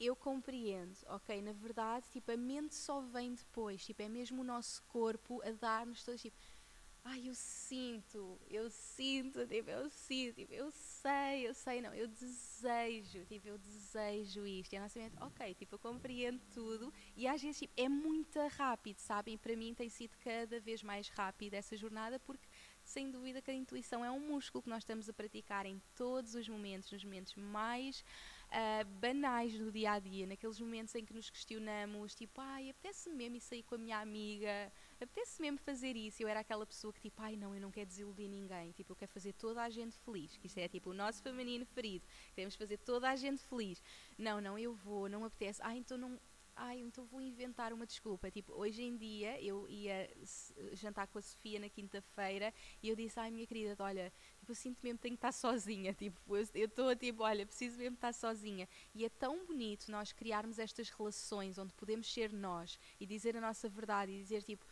[0.00, 1.42] eu compreendo, ok?
[1.42, 5.50] Na verdade, tipo, a mente só vem depois, tipo, é mesmo o nosso corpo a
[5.50, 6.36] dar-nos todos, tipo,
[7.10, 12.06] ai, eu sinto, eu sinto, tipo, eu sinto, tipo, eu sei, eu sei, não, eu
[12.06, 14.72] desejo, tipo, eu desejo isto.
[14.74, 18.38] E a nossa mente, ok, tipo, eu compreendo tudo e às vezes, tipo, é muito
[18.48, 19.38] rápido, sabem?
[19.38, 22.46] Para mim tem sido cada vez mais rápida essa jornada porque
[22.84, 26.34] sem dúvida que a intuição é um músculo que nós estamos a praticar em todos
[26.34, 28.02] os momentos, nos momentos mais
[28.48, 33.10] uh, banais do dia a dia, naqueles momentos em que nos questionamos, tipo, ai, apetece
[33.10, 34.72] mesmo ir sair com a minha amiga,
[35.04, 36.22] apetece mesmo fazer isso.
[36.22, 38.96] Eu era aquela pessoa que, tipo, ai, não, eu não quero desiludir ninguém, tipo, eu
[38.96, 42.54] quero fazer toda a gente feliz, que isto é tipo o nosso feminino ferido, queremos
[42.54, 43.82] fazer toda a gente feliz.
[44.16, 46.18] Não, não, eu vou, não apetece, ai, então não
[46.58, 48.30] ai, então vou inventar uma desculpa.
[48.30, 50.10] Tipo, hoje em dia eu ia
[50.72, 54.56] jantar com a Sofia na quinta-feira e eu disse, ai minha querida, olha, tipo, eu
[54.56, 55.94] sinto mesmo que tenho que estar sozinha.
[55.98, 58.68] Tipo, eu estou tipo, olha, preciso mesmo estar sozinha.
[58.94, 63.40] E é tão bonito nós criarmos estas relações onde podemos ser nós e dizer a
[63.40, 64.64] nossa verdade e dizer tipo,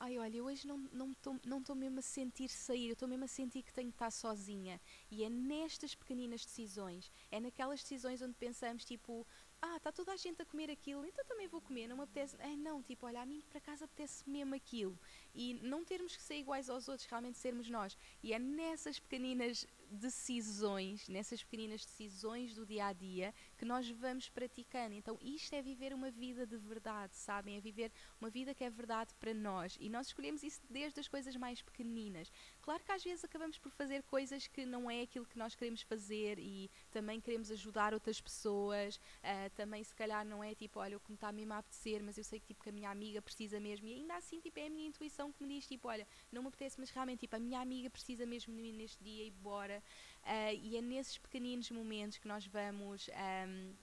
[0.00, 3.28] ai, olha, hoje não estou não não mesmo a sentir sair, eu estou mesmo a
[3.28, 4.80] sentir que tenho que estar sozinha.
[5.10, 9.26] E é nestas pequeninas decisões, é naquelas decisões onde pensamos, tipo,
[9.60, 12.34] ah, está toda a gente a comer aquilo, então também vou comer, não me apetece.
[12.40, 14.98] É, não, tipo, olha, a mim para casa apetece mesmo aquilo.
[15.34, 17.96] E não termos que ser iguais aos outros, realmente sermos nós.
[18.22, 24.28] E é nessas pequeninas decisões, nessas pequeninas decisões do dia a dia que nós vamos
[24.28, 24.94] praticando.
[24.94, 27.56] Então, isto é viver uma vida de verdade, sabem?
[27.56, 29.76] É viver uma vida que é verdade para nós.
[29.80, 32.30] E nós escolhemos isso desde as coisas mais pequeninas.
[32.62, 35.82] Claro que às vezes acabamos por fazer coisas que não é aquilo que nós queremos
[35.82, 38.96] fazer e também queremos ajudar outras pessoas.
[38.96, 42.02] Uh, também, se calhar, não é tipo, olha, o que me está mesmo a apetecer,
[42.02, 43.86] mas eu sei que, tipo, que a minha amiga precisa mesmo.
[43.86, 46.48] E ainda assim, tipo, é a minha intuição que me diz, tipo, olha, não me
[46.48, 49.79] apetece, mas realmente, tipo, a minha amiga precisa mesmo de mim neste dia e bora.
[50.22, 53.08] Uh, e é nesses pequeninos momentos que nós vamos.
[53.08, 53.74] Um,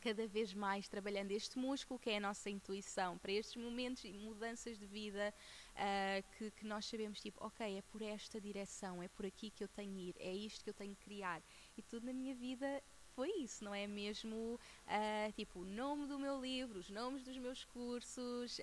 [0.00, 4.12] cada vez mais trabalhando este músculo que é a nossa intuição para estes momentos e
[4.12, 5.32] mudanças de vida
[5.74, 9.62] uh, que, que, nós sabemos tipo ok é por esta direção é por aqui que
[9.62, 11.42] eu tenho de ir é isto que eu tenho que criar
[11.76, 12.82] e tudo na minha vida
[13.14, 17.36] foi isso não é mesmo uh, tipo o nome do meu livro os nomes dos
[17.36, 18.58] meus cursos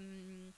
[0.00, 0.52] um,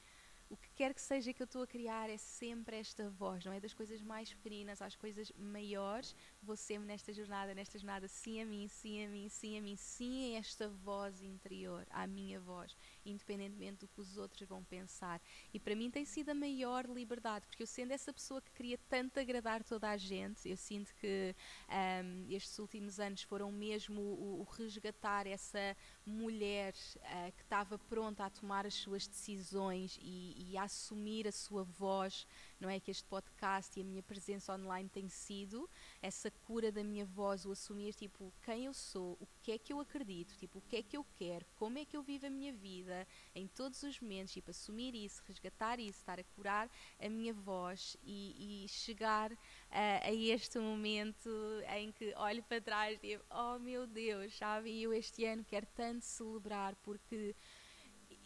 [0.48, 3.52] o que quer que seja que eu estou a criar é sempre esta voz, não
[3.52, 3.61] é?
[3.61, 6.14] Das coisas mais pequeninas às coisas maiores,
[6.56, 10.35] sempre nesta jornada, nesta jornada, sim a mim, sim a mim, sim a mim, sim
[10.35, 15.20] a esta voz interior, à minha voz, independentemente do que os outros vão pensar.
[15.52, 18.78] E para mim tem sido a maior liberdade, porque eu sendo essa pessoa que queria
[18.88, 21.35] tanto agradar toda a gente, eu sinto que
[21.68, 28.24] um, estes últimos anos foram mesmo o, o resgatar essa mulher uh, que estava pronta
[28.24, 32.26] a tomar as suas decisões e, e a assumir a sua voz,
[32.58, 32.80] não é?
[32.80, 35.68] Que este podcast e a minha presença online tem sido
[36.00, 39.72] essa cura da minha voz, o assumir tipo quem eu sou, o que é que
[39.72, 42.30] eu acredito, tipo o que é que eu quero, como é que eu vivo a
[42.30, 47.08] minha vida em todos os momentos, tipo assumir isso, resgatar isso, estar a curar a
[47.08, 49.32] minha voz e, e chegar
[49.70, 51.30] a, a este momento
[51.76, 54.70] em que olho para trás e digo, oh meu Deus, sabe?
[54.70, 57.35] E eu este ano quero tanto celebrar porque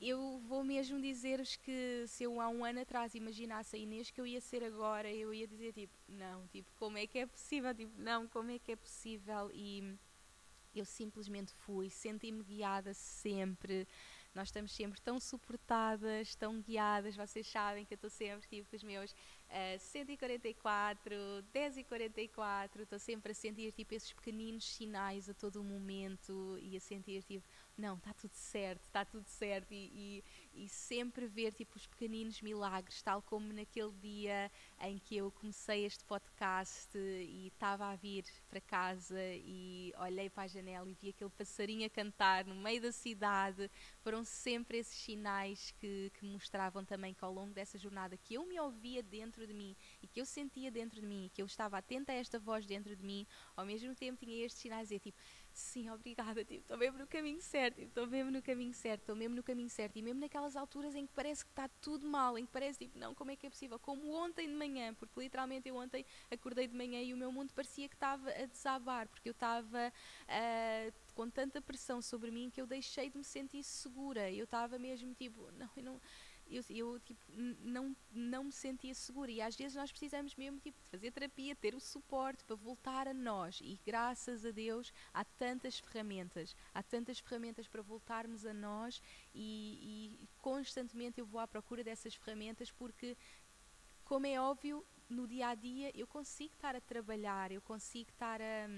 [0.00, 4.20] eu vou mesmo dizer-vos que se eu há um ano atrás imaginasse a Inês que
[4.20, 7.74] eu ia ser agora, eu ia dizer tipo, não, tipo, como é que é possível?
[7.74, 9.50] Tipo, não, como é que é possível?
[9.52, 9.96] E
[10.74, 13.88] eu simplesmente fui, senti-me guiada sempre.
[14.34, 17.16] Nós estamos sempre tão suportadas, tão guiadas.
[17.16, 19.14] Vocês sabem que eu estou sempre tipo, com os meus
[19.48, 21.14] Uh, 144,
[21.52, 26.58] 10 e 44, estou sempre a sentir tipo esses pequeninos sinais a todo o momento
[26.60, 27.46] e a sentir tipo,
[27.78, 29.72] não, está tudo certo, está tudo certo.
[29.72, 30.22] E,
[30.54, 34.50] e, e, sempre ver tipo os pequeninos milagres, tal como naquele dia
[34.80, 40.44] em que eu comecei este podcast e estava a vir para casa e olhei para
[40.44, 43.70] a janela e vi aquele passarinho a cantar no meio da cidade,
[44.00, 48.46] foram sempre esses sinais que, que mostravam também que ao longo dessa jornada que eu
[48.46, 51.76] me ouvia dentro de mim e que eu sentia dentro de mim, que eu estava
[51.76, 55.18] atenta a esta voz dentro de mim, ao mesmo tempo tinha estes sinais e tipo,
[55.58, 59.16] sim, obrigada, tipo, estou mesmo no caminho certo, estou tipo, mesmo no caminho certo, estou
[59.16, 59.96] mesmo no caminho certo.
[59.96, 62.98] E mesmo naquelas alturas em que parece que está tudo mal, em que parece tipo,
[62.98, 63.78] não, como é que é possível?
[63.78, 67.52] Como ontem de manhã, porque literalmente eu ontem acordei de manhã e o meu mundo
[67.54, 69.92] parecia que estava a desabar, porque eu estava
[70.28, 74.30] uh, com tanta pressão sobre mim que eu deixei de me sentir segura.
[74.30, 76.00] Eu estava mesmo tipo, não, eu não
[76.48, 77.20] eu, eu tipo,
[77.62, 79.30] não, não me sentia segura.
[79.30, 83.14] E às vezes nós precisamos mesmo tipo, fazer terapia, ter o suporte para voltar a
[83.14, 83.60] nós.
[83.62, 89.00] E graças a Deus há tantas ferramentas, há tantas ferramentas para voltarmos a nós
[89.34, 93.16] e, e constantemente eu vou à procura dessas ferramentas porque,
[94.04, 98.40] como é óbvio, no dia a dia eu consigo estar a trabalhar, eu consigo estar
[98.40, 98.68] a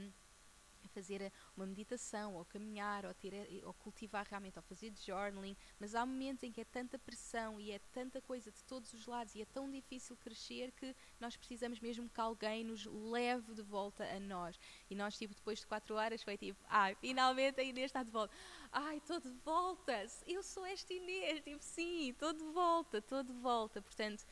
[0.86, 3.32] fazer uma meditação, ou caminhar, ou, ter,
[3.64, 7.70] ou cultivar realmente, ou fazer journaling, mas há momentos em que é tanta pressão e
[7.72, 11.80] é tanta coisa de todos os lados e é tão difícil crescer que nós precisamos
[11.80, 14.58] mesmo que alguém nos leve de volta a nós.
[14.88, 18.10] E nós, tipo, depois de quatro horas, foi tipo, ai, finalmente a Inês está de
[18.10, 18.34] volta.
[18.70, 23.32] Ai, estou de volta, eu sou esta Inês, tipo, sim, estou de volta, estou de
[23.32, 23.80] volta.
[23.80, 24.24] Portanto,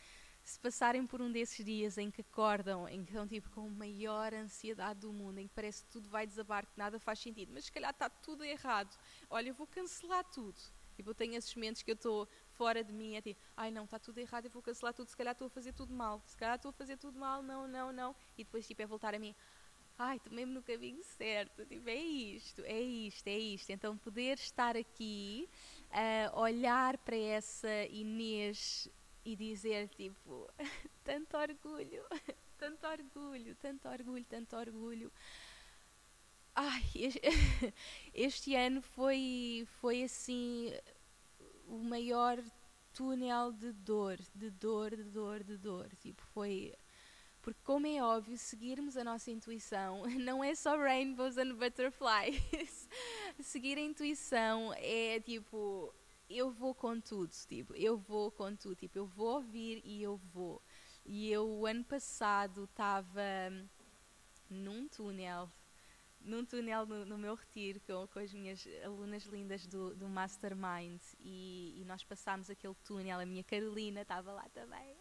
[0.47, 3.71] se passarem por um desses dias em que acordam, em que estão tipo com a
[3.71, 7.51] maior ansiedade do mundo, em que parece que tudo vai desabar, que nada faz sentido,
[7.53, 8.97] mas se calhar está tudo errado,
[9.29, 10.57] olha, eu vou cancelar tudo.
[10.95, 13.85] Tipo, eu tenho esses momentos que eu estou fora de mim, é tipo, ai não,
[13.85, 16.37] está tudo errado, eu vou cancelar tudo, se calhar estou a fazer tudo mal, se
[16.37, 18.15] calhar estou a fazer tudo mal, não, não, não.
[18.39, 19.35] E depois tipo é voltar a mim,
[19.99, 23.71] ai, estou mesmo no caminho certo, tipo, é isto, é isto, é isto.
[23.71, 25.49] Então poder estar aqui,
[25.91, 28.89] uh, olhar para essa Inês
[29.27, 30.49] e dizer tipo
[31.03, 32.05] tanto orgulho,
[32.57, 35.13] tanto orgulho, tanto orgulho, tanto orgulho.
[36.55, 36.83] Ai,
[38.15, 40.73] este ano foi, foi assim
[41.67, 42.43] o maior
[42.95, 45.89] túnel de dor, de dor, de dor, de dor.
[45.97, 46.73] Tipo, foi.
[47.43, 52.89] Porque, como é óbvio, seguirmos a nossa intuição não é só rainbows and butterflies.
[53.41, 55.93] Seguir a intuição é tipo
[56.29, 60.17] eu vou com tudo, tipo, eu vou com tudo, tipo, eu vou ouvir e eu
[60.17, 60.63] vou.
[61.05, 63.23] E eu, o ano passado, estava
[64.51, 65.51] num túnel,
[66.27, 71.01] num túnel no, no meu retiro com, com, as minhas alunas lindas do, do Mastermind
[71.21, 74.93] e, e nós passámos aquele túnel, a minha Carolina estava lá também.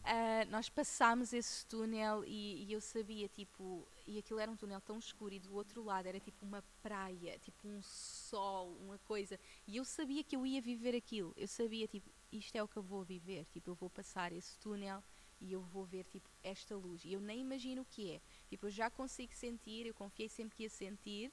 [0.00, 4.80] Uh, nós passámos esse túnel e, e, eu sabia, tipo, e aquilo era um túnel
[4.80, 9.38] tão escuro e do outro lado era tipo uma praia, tipo um sol, uma coisa.
[9.66, 11.34] E eu sabia que eu ia viver aquilo.
[11.36, 13.44] Eu sabia, tipo, isto é o que eu vou viver.
[13.46, 15.02] Tipo, eu vou passar esse túnel
[15.40, 17.04] e eu vou ver, tipo, esta luz.
[17.04, 18.20] E eu nem imagino o que é.
[18.52, 21.32] Tipo, eu já consigo sentir, eu confiei sempre que ia sentir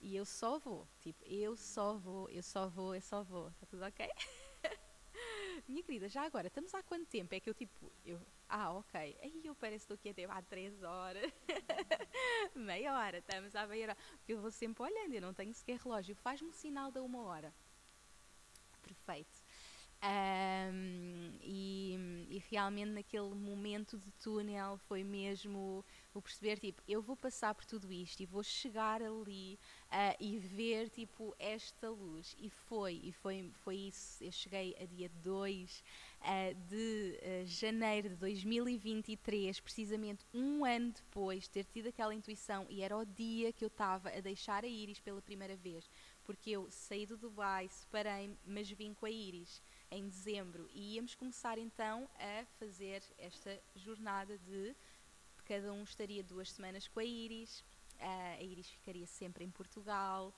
[0.00, 0.86] e eu só vou.
[1.00, 3.48] Tipo, eu só vou, eu só vou, eu só vou.
[3.48, 4.08] Está tudo ok?
[5.66, 7.34] minha querida, já agora, estamos há quanto tempo?
[7.34, 10.40] É que eu tipo, eu, ah, ok, aí eu parece que estou aqui até há
[10.42, 11.28] três horas,
[12.54, 15.76] meia hora, estamos à meia hora, porque eu vou sempre olhando, eu não tenho sequer
[15.80, 17.52] relógio, faz-me um sinal da uma hora.
[18.80, 19.39] Perfeito.
[20.02, 25.84] Um, e, e, realmente naquele momento de túnel foi mesmo
[26.14, 30.38] o perceber tipo eu vou passar por tudo isto e vou chegar ali uh, e
[30.38, 32.34] ver tipo esta luz.
[32.38, 34.24] E foi e foi foi isso.
[34.24, 35.82] Eu cheguei a dia 2 uh,
[36.22, 42.66] ah, de uh, janeiro de 2023 precisamente um ano depois de ter tido aquela intuição
[42.70, 45.90] e era o dia que eu estava a deixar a Iris pela primeira vez
[46.24, 51.14] porque eu saí do Dubai separei mas vim com a Iris em dezembro e íamos
[51.14, 54.74] começar então a fazer esta jornada de
[55.44, 57.60] cada um estaria duas semanas com a Iris,
[57.98, 60.32] uh, a Iris ficaria sempre em Portugal,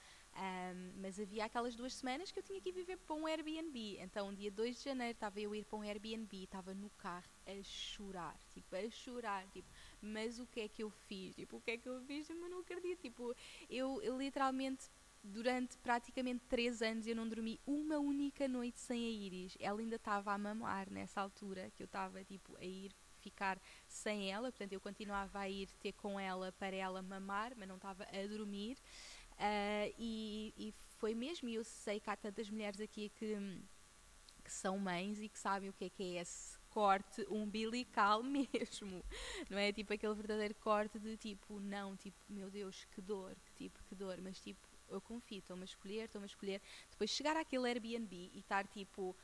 [0.96, 3.98] mas havia aquelas duas semanas que eu tinha que ir viver para um Airbnb.
[4.00, 7.28] Então, dia 2 de janeiro, estava eu a ir para um Airbnb, estava no carro
[7.46, 9.68] a chorar, tipo, a chorar, tipo,
[10.00, 11.34] mas o que é que eu fiz?
[11.34, 12.28] Tipo, o que é que eu fiz?
[12.30, 13.34] Eu não acredito, tipo,
[13.68, 14.88] eu, eu literalmente
[15.22, 19.56] durante praticamente três anos eu não dormi uma única noite sem a Iris.
[19.60, 24.32] Ela ainda estava a mamar nessa altura, que eu estava tipo a ir ficar sem
[24.32, 28.04] ela, portanto eu continuava a ir ter com ela para ela mamar, mas não estava
[28.04, 28.76] a dormir.
[29.32, 33.36] Uh, e, e, foi mesmo, e eu sei que há tantas mulheres aqui que,
[34.44, 39.04] que são mães e que sabem o que é que é esse corte umbilical mesmo,
[39.48, 39.72] não é?
[39.72, 43.94] Tipo aquele verdadeiro corte de tipo, não, tipo, meu Deus, que dor, que tipo, que
[43.94, 46.60] dor, mas tipo, eu confio, estou-me a escolher, estou-me a escolher.
[46.90, 49.16] Depois chegar àquele Airbnb e estar tipo,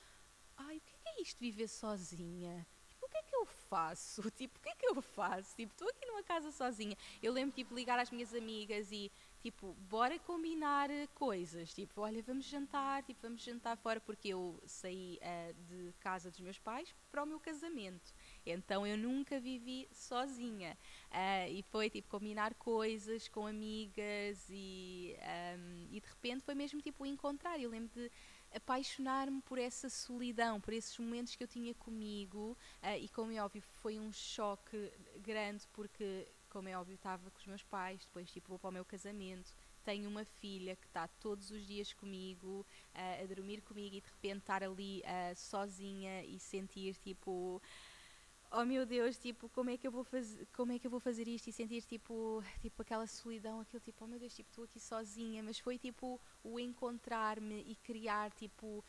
[0.57, 2.67] ai, o que é, é isto viver sozinha?
[2.87, 4.23] Tipo, o que é que eu faço?
[4.33, 5.55] Tipo, o que é que eu faço?
[5.55, 6.97] Tipo, estou aqui numa casa sozinha.
[7.23, 9.11] Eu lembro, tipo, ligar às minhas amigas e
[9.41, 11.73] tipo, bora combinar eh, coisas.
[11.73, 16.41] Tipo, olha, vamos jantar, tipo, vamos jantar fora, porque eu saí uh, de casa dos
[16.41, 18.13] meus pais para o meu casamento.
[18.45, 20.77] Então eu nunca vivi sozinha.
[21.11, 25.17] Uh, e foi tipo combinar coisas com amigas e,
[25.59, 27.61] um, e de repente foi mesmo tipo encontrar.
[27.61, 28.11] Eu lembro de
[28.55, 32.57] apaixonar-me por essa solidão, por esses momentos que eu tinha comigo.
[32.83, 37.39] Uh, e como é óbvio, foi um choque grande porque como é óbvio, estava com
[37.39, 41.07] os meus pais, depois tipo, vou para o meu casamento, tenho uma filha que está
[41.07, 46.25] todos os dias comigo, uh, a dormir comigo e de repente estar ali uh, sozinha
[46.25, 47.63] e sentir tipo
[48.51, 51.01] oh meu Deus, tipo, como é que eu vou fazer, como é que eu vou
[51.01, 51.49] fazer isto?
[51.49, 55.43] E sentir tipo, tipo aquela solidão, aquilo tipo, oh meu Deus, tipo, estou aqui sozinha,
[55.43, 58.85] mas foi tipo o encontrar-me e criar tipo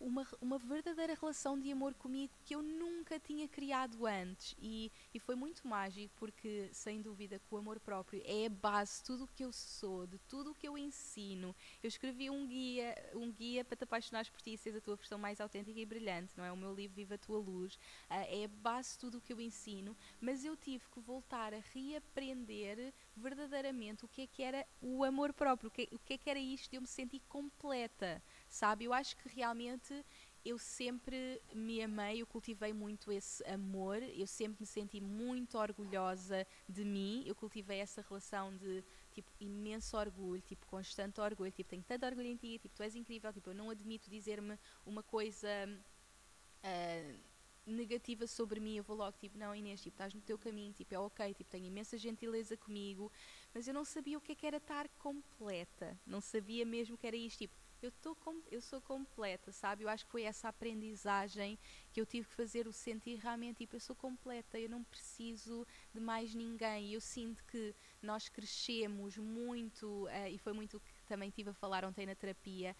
[0.00, 4.56] uma, uma verdadeira relação de amor comigo que eu nunca tinha criado antes.
[4.58, 8.98] E, e foi muito mágico, porque, sem dúvida, que o amor próprio é a base
[8.98, 11.54] de tudo o que eu sou, de tudo o que eu ensino.
[11.82, 14.96] Eu escrevi um guia, um guia para te apaixonares por ti e seres a tua
[14.96, 16.50] versão mais autêntica e brilhante, não é?
[16.50, 17.74] O meu livro Viva a Tua Luz.
[17.74, 21.52] Uh, é a base de tudo o que eu ensino, mas eu tive que voltar
[21.52, 26.14] a reaprender verdadeiramente o que é que era o amor próprio, o que, o que
[26.14, 28.84] é que era isto de eu me sentir completa sabe?
[28.84, 30.04] Eu acho que realmente
[30.44, 36.46] eu sempre me amei, eu cultivei muito esse amor, eu sempre me senti muito orgulhosa
[36.68, 38.82] de mim, eu cultivei essa relação de
[39.12, 42.94] tipo imenso orgulho, tipo constante orgulho, tipo tenho tanto orgulho em ti, tipo tu és
[42.94, 45.48] incrível, tipo eu não admito dizer-me uma coisa
[46.64, 47.20] uh,
[47.66, 50.94] negativa sobre mim, eu vou logo tipo não Inês, tipo estás no teu caminho, tipo
[50.94, 53.12] é ok, tipo tenho imensa gentileza comigo,
[53.52, 57.06] mas eu não sabia o que é que era estar completa, não sabia mesmo que
[57.06, 59.84] era isto, tipo eu, tô com, eu sou completa, sabe?
[59.84, 61.58] Eu acho que foi essa aprendizagem
[61.92, 65.66] que eu tive que fazer o sentir realmente, tipo, eu sou completa, eu não preciso
[65.92, 66.92] de mais ninguém.
[66.92, 71.54] Eu sinto que nós crescemos muito, uh, e foi muito o que também tive a
[71.54, 72.76] falar ontem na terapia,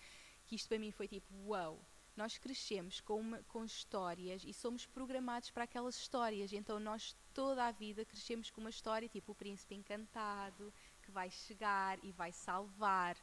[0.46, 1.86] que isto para mim foi tipo, uau, wow,
[2.16, 6.52] nós crescemos com, uma, com histórias e somos programados para aquelas histórias.
[6.52, 10.72] Então nós toda a vida crescemos com uma história tipo o príncipe encantado
[11.02, 13.16] que vai chegar e vai salvar.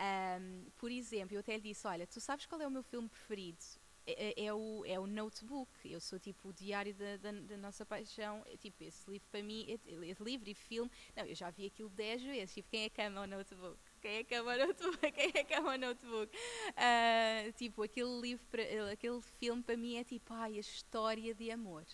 [0.00, 3.08] Um, por exemplo, eu até lhe disse: Olha, tu sabes qual é o meu filme
[3.08, 3.58] preferido?
[4.06, 5.70] É, é, é o, é o Notebook.
[5.84, 8.42] Eu sou tipo o diário da, da, da nossa paixão.
[8.46, 10.90] É, tipo, esse livro para mim, esse livro e filme.
[11.14, 12.54] Não, eu já vi aquilo 10 vezes.
[12.54, 13.78] Tipo, quem é que ama o Notebook?
[14.00, 14.98] Quem é que ama o Notebook?
[15.12, 16.36] Quem é que ama o Notebook?
[16.70, 18.46] Uh, tipo, aquele livro,
[18.90, 21.84] aquele filme para mim é tipo, ai, a história de amor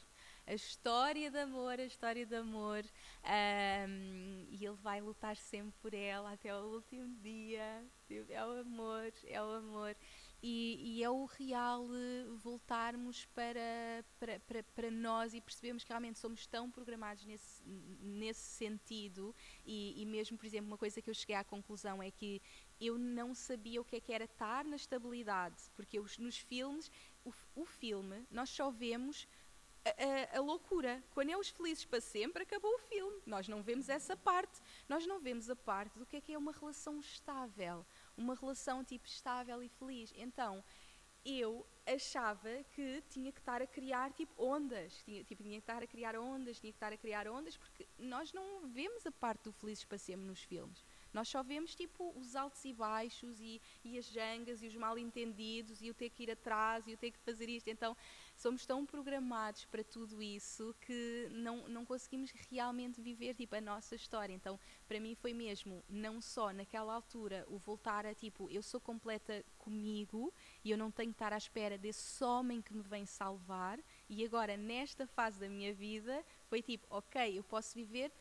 [0.46, 2.84] a história de amor, a história de amor,
[3.24, 7.84] um, e ele vai lutar sempre por ela até o último dia.
[8.06, 9.96] Tipo, é o amor, é o amor.
[10.40, 11.88] E, e, é o real
[12.36, 18.44] voltarmos para, para, para, para, nós e percebemos que realmente somos tão programados nesse, nesse
[18.44, 19.34] sentido.
[19.64, 22.40] E, e, mesmo, por exemplo, uma coisa que eu cheguei à conclusão é que
[22.80, 26.92] eu não sabia o que é que era estar na estabilidade, porque eu, nos filmes,
[27.24, 29.26] o, o filme, nós só vemos
[29.88, 31.02] a, a, loucura.
[31.12, 33.20] Quando é os felizes para sempre, acabou o filme.
[33.26, 34.60] Nós não vemos essa parte.
[34.88, 37.84] Nós não vemos a parte do que é que é uma relação estável.
[38.16, 40.12] Uma relação tipo estável e feliz.
[40.16, 40.64] Então,
[41.26, 45.82] eu achava que tinha que estar a criar tipo ondas, tinha, tipo, tinha que estar
[45.82, 49.42] a criar ondas, tinha que estar a criar ondas, porque nós não vemos a parte
[49.44, 50.84] do felizes para sempre nos filmes.
[51.12, 54.98] Nós só vemos tipo os altos e baixos e, e as jangas e os mal
[54.98, 57.68] entendidos e o ter que ir atrás e o ter que fazer isto.
[57.68, 57.96] Então
[58.36, 63.94] somos tão programados para tudo isso que não, não conseguimos realmente viver tipo, a nossa
[63.94, 64.32] história.
[64.32, 68.80] Então, para mim foi mesmo, não só naquela altura, o voltar a tipo, eu sou
[68.80, 70.32] completa comigo
[70.62, 73.80] e eu não tenho que estar à espera desse homem que me vem salvar.
[74.08, 78.12] E agora, nesta fase da minha vida, foi tipo, ok, eu posso viver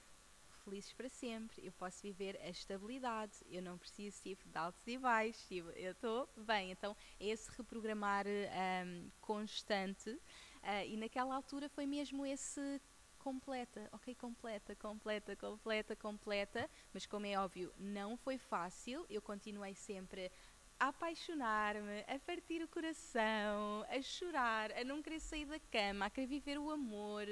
[0.66, 4.97] felizes para sempre, eu posso viver a estabilidade, eu não preciso tipo, de altos e
[4.97, 6.72] baixos, tipo, eu estou bem.
[6.72, 12.82] Então, é esse reprogramar um, constante, uh, e naquela altura foi mesmo esse
[13.20, 19.74] completa, ok, completa, completa, completa, completa, mas como é óbvio, não foi fácil, eu continuei
[19.74, 20.32] sempre
[20.80, 26.09] a apaixonar-me, a partir o coração, a chorar, a não querer sair da cama, a
[26.09, 27.26] querer viver o amor,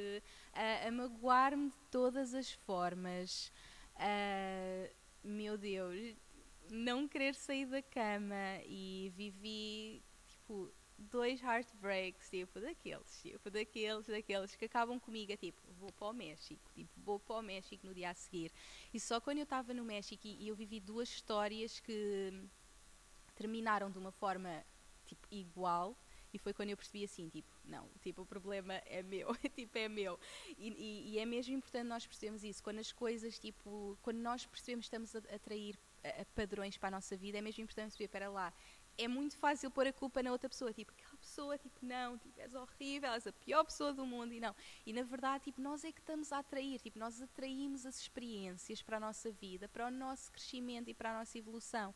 [0.54, 3.52] a, a magoar-me de todas as formas.
[3.96, 6.16] Uh, meu Deus,
[6.70, 14.56] não querer sair da cama e vivi tipo dois heartbreaks, tipo, daqueles, tipo, daqueles, daqueles
[14.56, 18.10] que acabam comigo, tipo, vou para o México, tipo, vou para o México no dia
[18.10, 18.52] a seguir.
[18.94, 22.32] E só quando eu estava no México e, e eu vivi duas histórias que
[23.36, 24.64] terminaram de uma forma,
[25.06, 25.98] tipo, igual,
[26.34, 29.88] e foi quando eu percebi assim, tipo, não, tipo, o problema é meu, tipo, é
[29.88, 30.20] meu.
[30.58, 32.64] E, e, e, é mesmo importante nós percebermos isso.
[32.64, 35.78] Quando as coisas, tipo, quando nós percebemos que estamos a atrair
[36.36, 38.54] padrões para a nossa vida, é mesmo importante perceber, para lá,
[38.98, 42.40] é muito fácil pôr a culpa na outra pessoa, tipo, aquela pessoa, tipo, não, tipo,
[42.40, 44.56] és horrível, és a pior pessoa do mundo, e não.
[44.86, 48.82] E na verdade, tipo, nós é que estamos a atrair, tipo, nós atraímos as experiências
[48.82, 51.94] para a nossa vida, para o nosso crescimento e para a nossa evolução.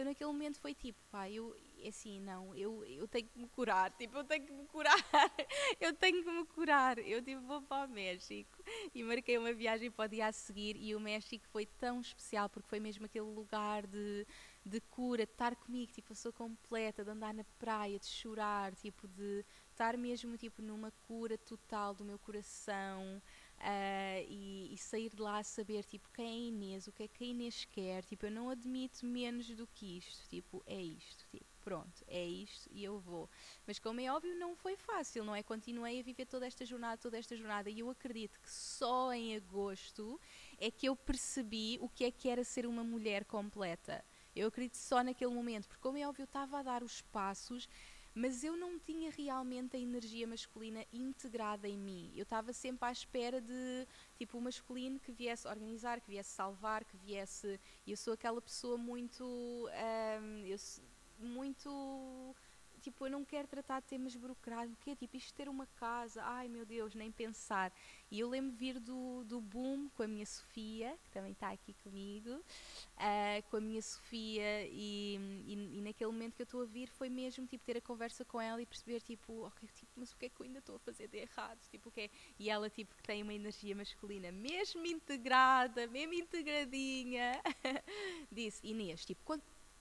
[0.00, 3.46] Então naquele momento foi tipo, pá, eu, é assim, não, eu, eu tenho que me
[3.46, 4.96] curar, tipo, eu tenho que me curar,
[5.78, 6.98] eu tenho que me curar.
[6.98, 10.74] Eu tipo, vou para o México e marquei uma viagem para o dia a seguir
[10.74, 14.26] e o México foi tão especial porque foi mesmo aquele lugar de,
[14.64, 18.74] de cura, de estar comigo, tipo, eu sou completa, de andar na praia, de chorar,
[18.74, 23.20] tipo, de estar mesmo, tipo, numa cura total do meu coração,
[23.60, 27.02] Uh, e, e, sair de lá a saber tipo quem é a Inês, o que
[27.02, 30.80] é que a Inês quer, tipo, eu não admito menos do que isto, tipo, é
[30.80, 33.28] isto, tipo, pronto, é isto e eu vou.
[33.66, 35.42] Mas como é óbvio, não foi fácil, não é?
[35.42, 39.36] Continuei a viver toda esta jornada, toda esta jornada, e eu acredito que só em
[39.36, 40.18] agosto
[40.58, 44.02] é que eu percebi o que é que era ser uma mulher completa.
[44.34, 47.68] Eu acredito só naquele momento, porque como é óbvio, eu estava a dar os passos
[48.14, 52.12] mas eu não tinha realmente a energia masculina integrada em mim.
[52.16, 53.86] Eu estava sempre à espera de
[54.18, 57.60] tipo o masculino que viesse organizar, que viesse salvar, que viesse.
[57.86, 60.56] Eu sou aquela pessoa muito, um, eu,
[61.18, 62.34] muito
[62.80, 66.22] tipo, eu não quero tratar de temas burocráticos, que é tipo isto ter uma casa,
[66.24, 67.72] ai meu Deus, nem pensar.
[68.10, 71.74] E eu lembro vir do, do boom com a minha Sofia, que também está aqui
[71.84, 75.16] comigo, uh, com a minha Sofia, e,
[75.46, 78.24] e, e, naquele momento que eu estou a vir foi mesmo tipo ter a conversa
[78.24, 80.76] com ela e perceber tipo, ok, tipo, mas o que é que eu ainda estou
[80.76, 81.60] a fazer de errado?
[81.70, 82.10] Tipo, o que é?
[82.38, 87.40] E ela tipo que tem uma energia masculina mesmo integrada, mesmo integradinha,
[88.32, 89.22] disse, Inês, tipo,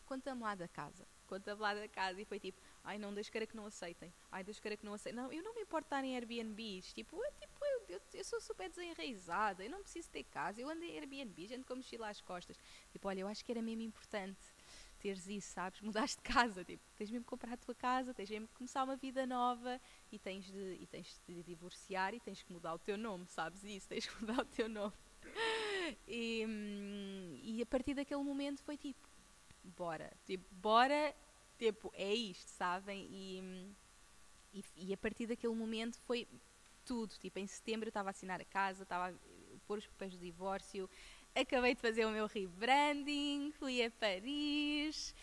[0.06, 3.46] conta-me lá da casa conta-me lá da casa e foi tipo, ai não, Deus queira
[3.46, 5.22] que não aceitem, ai Deus queira que não aceitem.
[5.22, 8.40] Não, eu não me importo estar em Airbnbs, tipo, eu, tipo eu, eu, eu, sou
[8.40, 12.22] super desenraizada, eu não preciso ter casa, eu ando em Airbnb, ando com mochila às
[12.22, 12.58] costas.
[12.92, 14.54] Tipo, olha, eu acho que era mesmo importante
[15.00, 15.82] teres isso, sabes?
[15.82, 18.84] Mudaste de casa, tipo, tens mesmo que comprar a tua casa, tens mesmo que começar
[18.84, 19.80] uma vida nova
[20.12, 23.64] e tens de, e tens de divorciar e tens que mudar o teu nome, sabes
[23.64, 23.88] isso?
[23.88, 24.94] Tens que mudar o teu nome.
[26.08, 29.10] E, hum, e a partir daquele momento foi tipo,
[29.64, 31.16] bora, tipo, bora
[31.60, 33.06] tipo, é isto, sabem?
[33.12, 33.74] E,
[34.54, 36.26] e, e, a partir daquele momento foi
[36.86, 37.14] tudo.
[37.20, 40.20] Tipo, em setembro eu estava a assinar a casa, estava a pôr os papéis do
[40.20, 40.90] divórcio,
[41.36, 45.14] acabei de fazer o meu rebranding, fui a Paris,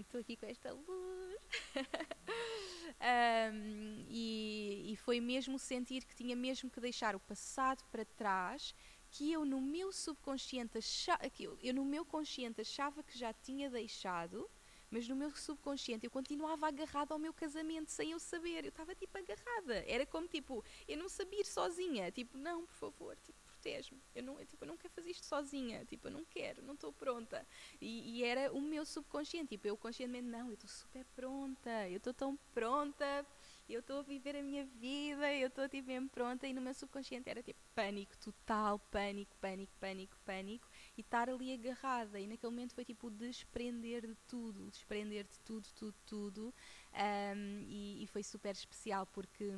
[0.00, 1.40] estou um, aqui com esta luz.
[3.52, 8.74] um, e, e foi mesmo sentir que tinha mesmo que deixar o passado para trás
[9.10, 13.32] que eu no meu subconsciente achava, que eu, eu no meu consciente achava que já
[13.32, 14.50] tinha deixado
[14.94, 18.64] mas no meu subconsciente eu continuava agarrada ao meu casamento sem eu saber.
[18.64, 19.84] Eu estava tipo agarrada.
[19.88, 22.12] Era como tipo, eu não sabia ir sozinha.
[22.12, 24.00] Tipo, não, por favor, tipo, protege-me.
[24.14, 25.84] Eu não, tipo, eu não quero fazer isto sozinha.
[25.84, 27.44] Tipo, eu não quero, não estou pronta.
[27.80, 29.48] E, e, era o meu subconsciente.
[29.48, 31.88] Tipo, eu conscientemente, não, eu estou super pronta.
[31.88, 33.26] Eu estou tão pronta
[33.68, 36.74] eu estou a viver a minha vida, eu estou tipo mesmo pronta e no meu
[36.74, 42.20] subconsciente era tipo pânico total, pânico, pânico, pânico, pânico e estar ali agarrada.
[42.20, 46.54] E naquele momento foi tipo desprender de tudo, desprender de tudo, tudo, tudo.
[46.92, 49.52] Um, e, e foi super especial porque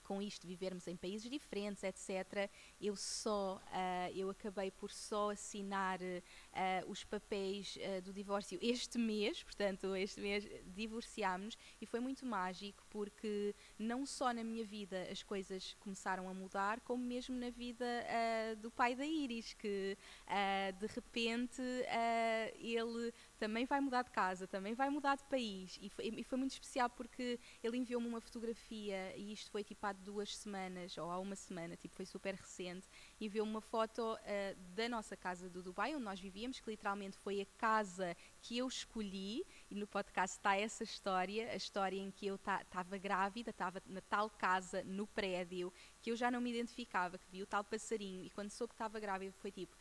[0.00, 6.00] com isto vivermos em países diferentes, etc., eu só, uh, eu acabei por só assinar
[6.00, 12.26] uh, os papéis uh, do divórcio este mês, portanto, este mês divorciámos e foi muito
[12.26, 17.50] mágico porque não só na minha vida as coisas começaram a mudar, como mesmo na
[17.50, 17.84] vida
[18.58, 19.96] do pai da Iris, que
[20.78, 21.62] de repente
[22.58, 23.12] ele
[23.44, 25.78] também vai mudar de casa, também vai mudar de país.
[25.82, 29.84] E foi, e foi muito especial porque ele enviou-me uma fotografia e isto foi tipo
[29.86, 32.88] há duas semanas ou há uma semana, tipo foi super recente,
[33.20, 37.42] enviou-me uma foto uh, da nossa casa do Dubai, onde nós vivíamos, que literalmente foi
[37.42, 42.26] a casa que eu escolhi, e no podcast está essa história, a história em que
[42.26, 45.70] eu estava grávida, estava na tal casa, no prédio,
[46.00, 48.74] que eu já não me identificava, que vi o tal passarinho, e quando soube que
[48.74, 49.76] estava grávida foi tipo,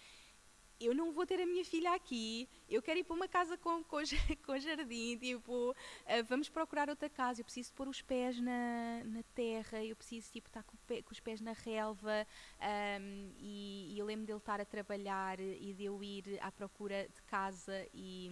[0.86, 3.84] eu não vou ter a minha filha aqui, eu quero ir para uma casa com,
[3.84, 3.98] com,
[4.46, 5.76] com jardim, tipo, uh,
[6.28, 10.48] vamos procurar outra casa, eu preciso pôr os pés na, na terra, eu preciso tipo,
[10.48, 12.26] estar com, com os pés na relva,
[13.00, 17.08] um, e, e, eu lembro dele estar a trabalhar e de eu ir à procura
[17.08, 18.30] de casa e...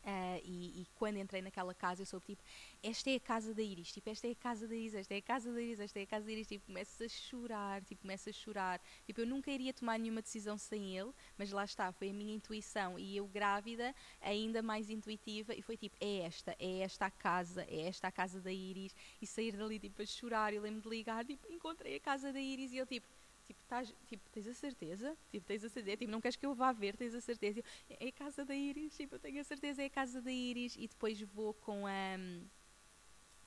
[0.00, 2.42] Uh, e, e, quando entrei naquela casa eu soube tipo,
[2.82, 5.18] esta é a casa da Iris, tipo, esta é a casa da Iris, esta é
[5.18, 8.00] a casa da Iris, esta é a casa da Iris, tipo, começo a chorar, tipo,
[8.00, 11.92] começo a chorar, tipo, eu nunca iria tomar nenhuma decisão sem ele, mas lá está,
[11.92, 12.98] foi a minha intuição.
[12.98, 17.62] E eu grávida, ainda mais intuitiva e foi tipo, é esta, é esta a casa,
[17.68, 20.88] é esta a casa da Iris e sair dali tipo a chorar, eu lembro de
[20.88, 23.06] ligar, tipo, encontrei a casa da Iris e eu tipo,
[23.50, 25.16] tipo, tás, tipo, tens a certeza?
[25.30, 25.96] Tipo, tens a certeza?
[25.96, 27.62] Tipo, não queres que eu vá ver, tens a certeza?
[27.88, 30.76] É a casa da Iris, tipo, eu tenho a certeza, é a casa da Iris.
[30.76, 32.16] E depois vou com a.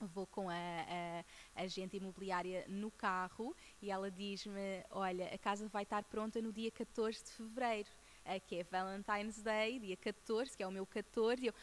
[0.00, 1.24] Vou com a, a,
[1.54, 6.52] a agente imobiliária no carro e ela diz-me: Olha, a casa vai estar pronta no
[6.52, 7.88] dia 14 de fevereiro,
[8.46, 11.42] que é Valentine's Day, dia 14, que é o meu 14.
[11.42, 11.54] E eu,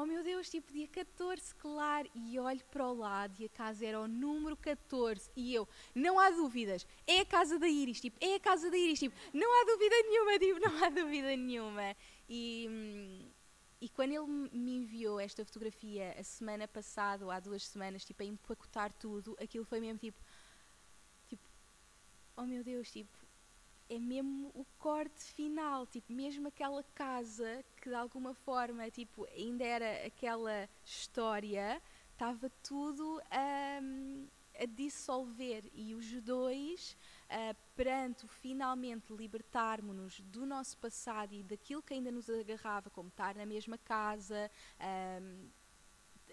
[0.00, 3.84] oh meu Deus, tipo dia 14, claro, e olho para o lado e a casa
[3.84, 8.16] era o número 14 e eu, não há dúvidas, é a casa da Iris, tipo,
[8.20, 11.96] é a casa da Iris, tipo, não há dúvida nenhuma, tipo, não há dúvida nenhuma.
[12.28, 13.28] E,
[13.80, 18.22] e quando ele me enviou esta fotografia a semana passada, ou há duas semanas, tipo,
[18.22, 20.18] a empacotar tudo, aquilo foi mesmo tipo,
[21.28, 21.42] tipo,
[22.36, 23.10] oh meu Deus, tipo,
[23.88, 29.64] é mesmo o corte final, tipo, mesmo aquela casa que de alguma forma, tipo, ainda
[29.64, 31.80] era aquela história,
[32.12, 33.80] estava tudo a,
[34.62, 35.70] a dissolver.
[35.72, 36.96] E os dois,
[37.30, 43.34] uh, perante finalmente libertarmos-nos do nosso passado e daquilo que ainda nos agarrava, como estar
[43.34, 44.50] na mesma casa,
[45.20, 45.48] um,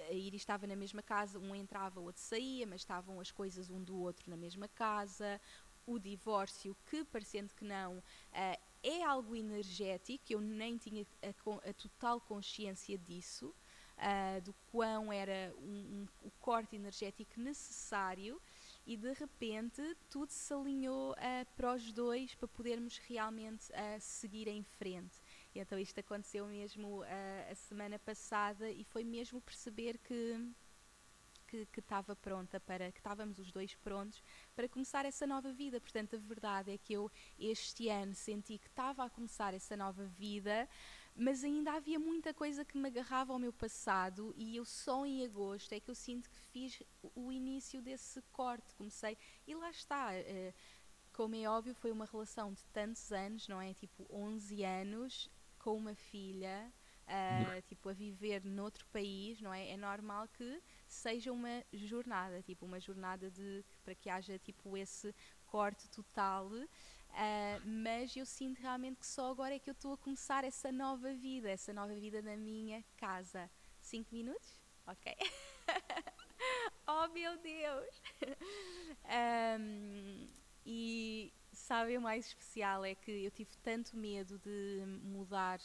[0.10, 3.70] a Iris estava na mesma casa, um entrava, o outro saía, mas estavam as coisas
[3.70, 5.40] um do outro na mesma casa
[5.86, 11.74] o divórcio, que parecendo que não, uh, é algo energético, eu nem tinha a, a
[11.74, 13.54] total consciência disso,
[13.98, 18.42] uh, do quão era um, um, o corte energético necessário,
[18.86, 21.16] e de repente tudo se alinhou uh,
[21.56, 23.66] para os dois para podermos realmente
[24.00, 25.20] seguir em frente.
[25.56, 27.02] Então isto aconteceu mesmo
[27.50, 30.38] a semana passada e foi mesmo perceber que
[31.72, 34.22] que estava pronta para que estávamos os dois prontos
[34.56, 35.80] para começar essa nova vida.
[35.80, 40.06] Portanto, a verdade é que eu este ano senti que estava a começar essa nova
[40.06, 40.68] vida,
[41.16, 45.24] mas ainda havia muita coisa que me agarrava ao meu passado e eu só em
[45.26, 46.84] agosto é que eu sinto que fiz
[47.16, 48.76] o início desse corte.
[48.76, 50.10] Comecei e lá está.
[50.12, 50.54] Uh,
[51.14, 53.74] como é óbvio, foi uma relação de tantos anos, não é?
[53.74, 56.72] Tipo 11 anos com uma filha,
[57.08, 59.70] uh, tipo a viver noutro país, não é?
[59.70, 60.62] É normal que
[60.96, 65.14] seja uma jornada, tipo uma jornada de para que haja tipo esse
[65.46, 66.48] corte total.
[66.48, 70.72] Uh, mas eu sinto realmente que só agora é que eu estou a começar essa
[70.72, 73.50] nova vida, essa nova vida na minha casa.
[73.80, 74.60] Cinco minutos?
[74.88, 75.16] Ok.
[76.88, 78.02] oh meu Deus!
[79.60, 80.28] um,
[80.66, 85.60] e sabe o mais especial é que eu tive tanto medo de mudar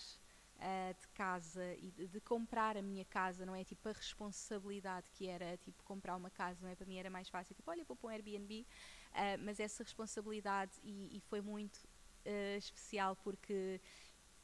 [0.60, 3.64] uh, de casa e de, de, comprar a minha casa, não é?
[3.64, 6.76] Tipo, a responsabilidade que era, tipo, comprar uma casa, não é?
[6.76, 8.66] Para mim era mais fácil, tipo, olha, vou para um Airbnb,
[9.12, 13.80] uh, mas essa responsabilidade, e, e foi muito uh, especial porque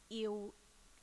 [0.09, 0.53] eu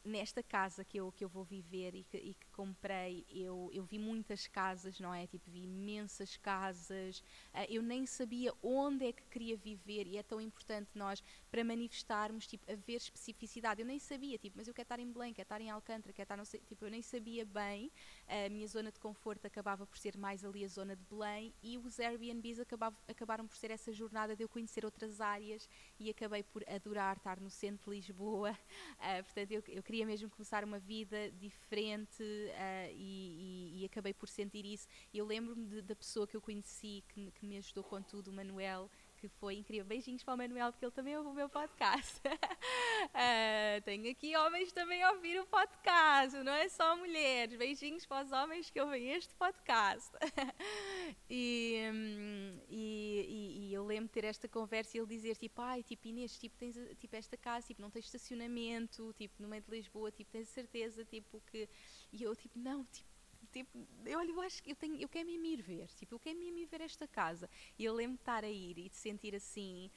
[0.05, 3.85] nesta casa que eu, que eu vou viver e que, e que comprei, eu, eu
[3.85, 5.27] vi muitas casas, não é?
[5.27, 7.21] Tipo, vi imensas casas,
[7.55, 11.65] uh, eu nem sabia onde é que queria viver e é tão importante nós, para
[11.65, 13.81] manifestarmos, tipo, haver especificidade.
[13.81, 16.25] Eu nem sabia, tipo, mas eu quero estar em Belém, quero estar em Alcântara, quero
[16.25, 17.91] estar, não sei, tipo, eu nem sabia bem.
[18.29, 21.79] A minha zona de conforto acabava por ser mais ali a zona de Belém e
[21.79, 26.43] os Airbnbs acabavam, acabaram por ser essa jornada de eu conhecer outras áreas e acabei
[26.43, 28.51] por adorar estar no centro de Lisboa.
[28.99, 34.15] Uh, portanto, eu, eu queria mesmo começar uma vida diferente uh, e, e, e, acabei
[34.15, 34.89] por sentir isso.
[35.13, 38.91] Eu lembro-me da pessoa que eu conheci, que, que me ajudou com tudo, o Manuel,
[39.29, 39.85] que foi incrível.
[39.85, 42.21] Beijinhos para o Manuel, porque ele também ouve o meu podcast.
[42.27, 47.57] uh, tenho aqui homens também a ouvir o podcast, não é só mulheres.
[47.57, 50.11] Beijinhos para os homens que ouvem este podcast.
[51.29, 55.83] e, um, e, e, eu lembro de ter esta conversa e ele dizer, tipo, ai,
[55.83, 59.71] tipo, Inês, tipo, tens tipo, esta casa, tipo, não tens estacionamento, tipo, no meio de
[59.71, 61.69] Lisboa, tipo, tens certeza, tipo, que...
[62.13, 63.14] E eu, tipo, não, tipo,
[63.55, 66.19] tipo, eu, olha, eu acho que eu, tenho, eu quero mesmo ir ver, tipo, eu
[66.19, 67.49] quero mesmo ir ver esta casa.
[67.79, 69.91] E eu lembro de estar a ir e de sentir assim,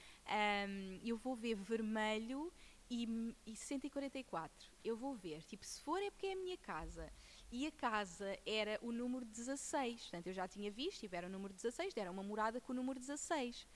[0.69, 2.53] um, eu vou ver vermelho
[2.89, 7.11] e, e 144, eu vou ver, tipo, se for é porque é a minha casa.
[7.51, 11.29] E a casa era o número 16, portanto eu já tinha visto, tipo, era o
[11.29, 13.67] número 16, era uma morada com o número 16.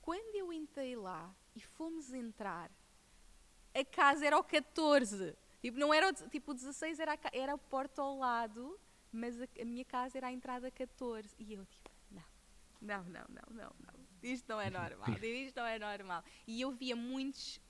[0.00, 2.70] Quando eu entrei lá e fomos entrar,
[3.74, 5.36] a casa era o 14.
[5.60, 8.80] Tipo, não era o, tipo, o 16 era a, era a porta ao lado
[9.12, 11.34] mas a, a, minha casa era a entrada 14.
[11.38, 12.24] E eu, tipo, não,
[12.80, 14.00] não, não, não, não, não.
[14.22, 16.24] Isto não é normal, isto não é normal.
[16.46, 17.60] E eu via muitos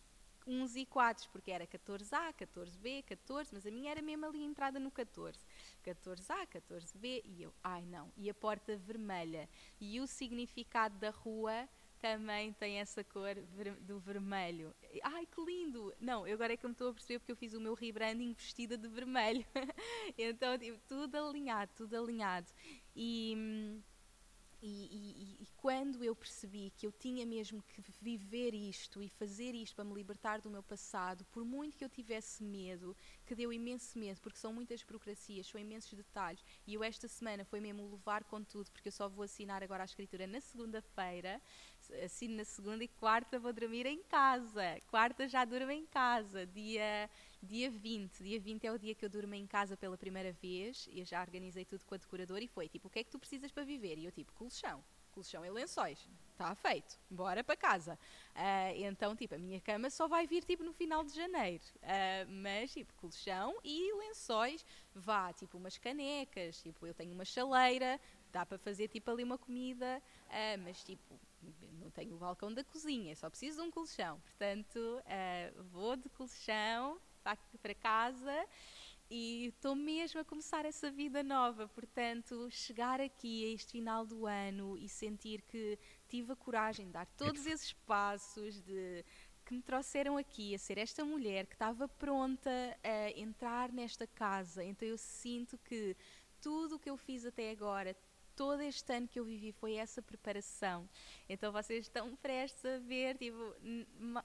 [0.47, 4.81] uns e quatro, porque era 14A, 14B, 14, mas a minha era mesmo ali entrada
[4.81, 5.39] no 14.
[5.85, 9.49] 14A, 14B e eu, ai não, e a porta vermelha.
[9.81, 11.69] E o significado da rua
[12.01, 13.35] também tem essa cor
[13.81, 14.75] do vermelho.
[15.03, 15.95] Ai, que lindo!
[16.01, 18.33] Não, eu agora é que me estou a perceber porque eu fiz o meu rebranding
[18.33, 19.45] vestida de vermelho.
[20.17, 22.47] então, tipo, tudo alinhado, tudo alinhado.
[22.97, 23.81] E
[24.63, 29.55] e, e, e, quando eu percebi que eu tinha mesmo que viver isto e fazer
[29.55, 32.95] isto para me libertar do meu passado, por muito que eu tivesse medo,
[33.25, 37.43] que deu imenso medo, porque são muitas burocracias, são imensos detalhes, e eu esta semana
[37.43, 41.41] foi mesmo levar com tudo, porque eu só vou assinar agora a escritura na segunda-feira,
[42.05, 47.09] assino na segunda e quarta vou dormir em casa, quarta já durmo em casa, dia
[47.43, 50.87] Dia 20, dia 20 é o dia que eu durmo em casa pela primeira vez
[50.93, 53.19] e já organizei tudo com a decoradora e foi tipo, o que é que tu
[53.19, 53.97] precisas para viver?
[53.97, 56.07] E eu tipo, colchão, colchão e lençóis.
[56.33, 57.99] Está feito, bora para casa.
[58.35, 61.63] Uh, então, tipo, a minha cama só vai vir tipo no final de janeiro.
[61.77, 64.65] Uh, mas, tipo, colchão e lençóis,
[64.95, 67.99] vá, tipo, umas canecas, tipo, eu tenho uma chaleira,
[68.31, 71.19] dá para fazer tipo ali uma comida, uh, mas tipo,
[71.81, 74.21] não tenho o balcão da cozinha, só preciso de um colchão.
[74.21, 75.03] Portanto,
[75.71, 77.01] vou de colchão
[77.63, 78.47] para casa
[79.11, 81.67] e estou mesmo a começar essa vida nova.
[81.69, 85.79] Portanto, chegar aqui a este final do ano e sentir que
[86.09, 89.05] tive a coragem de dar todos esses passos, de
[89.45, 92.51] que me trouxeram aqui a ser esta mulher que estava pronta
[92.85, 94.63] a entrar nesta casa.
[94.63, 95.97] Então eu sinto que
[96.41, 97.97] tudo o que eu fiz até agora,
[98.41, 100.89] todo este ano que eu vivi foi essa preparação.
[101.29, 103.55] Então vocês estão prestes a ver tipo,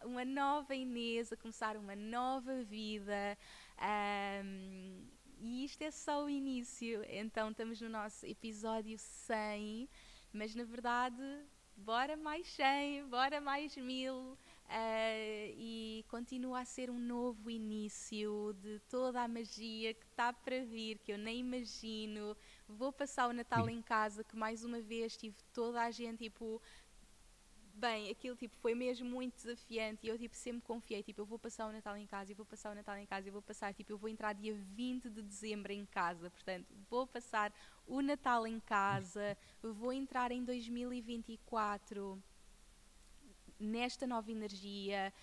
[0.05, 3.37] uma nova Inês, a começar uma nova vida.
[3.77, 5.05] Um,
[5.41, 7.03] e isto é só o início.
[7.09, 9.89] Então estamos no nosso episódio 100,
[10.31, 11.21] mas na verdade,
[11.75, 14.37] bora mais 100, bora mais mil.
[14.67, 20.63] Uh, e continua a ser um novo início de toda a magia que está para
[20.63, 22.35] vir, que eu nem imagino.
[22.67, 26.61] Vou passar o Natal em casa, que mais uma vez tive toda a gente tipo.
[27.77, 31.37] Bem, aquilo tipo, foi mesmo muito desafiante e eu tipo, sempre confiei, tipo, eu vou
[31.37, 33.73] passar o Natal em casa, eu vou passar o Natal em casa, eu vou passar,
[33.73, 37.53] tipo, eu vou entrar dia 20 de dezembro em casa, portanto, vou passar
[37.85, 42.17] o Natal em casa, vou entrar em 2024
[43.59, 45.13] nesta nova energia.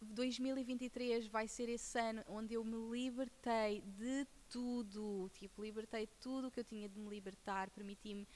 [0.00, 6.50] 2023 vai ser esse ano onde eu me libertei de tudo, tipo, libertei tudo o
[6.50, 8.26] que eu tinha de me libertar, permiti-me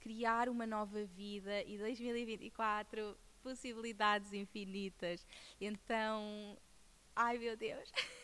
[0.00, 5.26] criar uma nova vida e 2024 possibilidades infinitas.
[5.60, 6.56] Então,
[7.14, 7.90] ai meu Deus.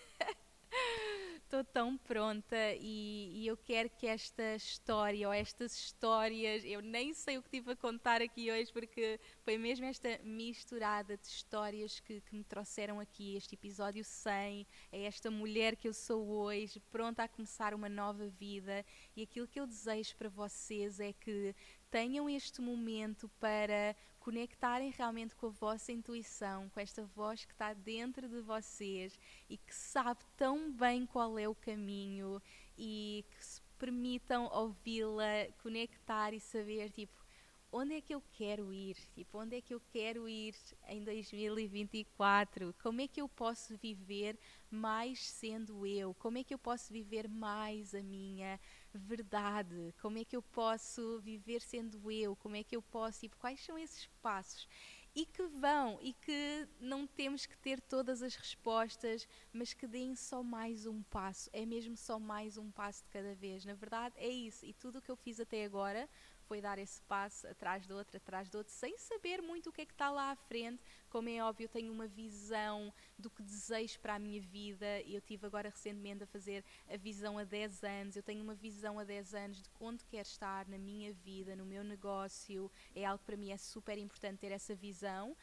[1.48, 7.14] estou tão pronta e, e, eu quero que esta história ou estas histórias, eu nem
[7.14, 12.00] sei o que tive a contar aqui hoje porque foi mesmo esta misturada de histórias
[12.00, 16.80] que, que me trouxeram aqui este episódio 100, é esta mulher que eu sou hoje,
[16.90, 18.84] pronta a começar uma nova vida.
[19.16, 21.54] E aquilo que eu desejo para vocês é que
[21.90, 23.96] tenham este momento para
[24.28, 29.18] conectarem realmente com a vossa intuição, com esta voz que está dentro de vocês
[29.48, 32.38] e que sabe tão bem qual é o caminho
[32.76, 37.24] e que se permitam ouvi-la, conectar e saber tipo
[37.70, 38.96] onde é que eu quero ir?
[39.14, 40.54] Tipo, onde é que eu quero ir
[40.88, 42.74] em 2024?
[42.82, 44.38] Como é que eu posso viver
[44.70, 46.14] mais sendo eu?
[46.14, 48.58] Como é que eu posso viver mais a minha
[48.94, 49.94] verdade?
[50.00, 52.34] Como é que eu posso viver sendo eu?
[52.36, 54.66] Como é que eu posso, tipo, quais são esses passos?
[55.14, 60.14] E que vão, e que não temos que ter todas as respostas, mas que deem
[60.14, 61.50] só mais um passo.
[61.52, 63.64] É mesmo só mais um passo de cada vez.
[63.64, 64.64] Na verdade, é isso.
[64.64, 66.08] E tudo o que eu fiz até agora
[66.48, 69.82] foi dar esse passo atrás do outro, atrás do outro, sem saber muito o que
[69.82, 70.82] é que está lá à frente.
[71.10, 75.02] Como é óbvio, eu tenho uma visão do que desejo para a minha vida.
[75.02, 78.16] Eu tive agora recentemente a fazer a visão a 10 anos.
[78.16, 81.66] Eu tenho uma visão a 10 anos de onde quero estar na minha vida, no
[81.66, 82.70] meu negócio.
[82.94, 85.36] É algo que para mim é super importante ter essa visão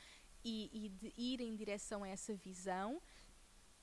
[0.43, 3.01] e, e de ir em direção a essa visão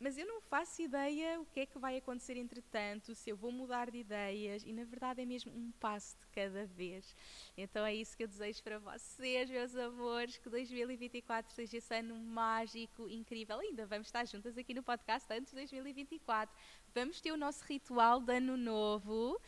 [0.02, 3.52] mas eu não faço ideia o que é que vai acontecer entretanto, se eu vou
[3.52, 7.14] mudar de ideias, e na verdade é mesmo um passo de cada vez.
[7.56, 12.16] Então é isso que eu desejo para vocês, meus amores, que 2024 seja esse ano
[12.16, 13.60] mágico, incrível.
[13.60, 16.54] Ainda vamos estar juntas aqui no podcast antes de 2024.
[16.92, 19.40] Vamos ter o nosso ritual de ano novo.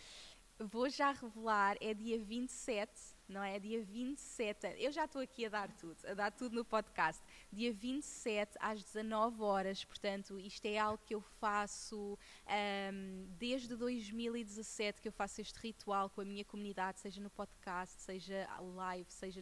[0.58, 3.58] Vou já revelar, é dia 27 não é?
[3.58, 7.22] Dia 27, eu já estou aqui a dar tudo, a dar tudo no podcast.
[7.52, 12.18] Dia 27 às 19 horas, portanto, isto é algo que eu faço
[12.92, 18.00] um, desde 2017 que eu faço este ritual com a minha comunidade, seja no podcast,
[18.02, 19.40] seja live, seja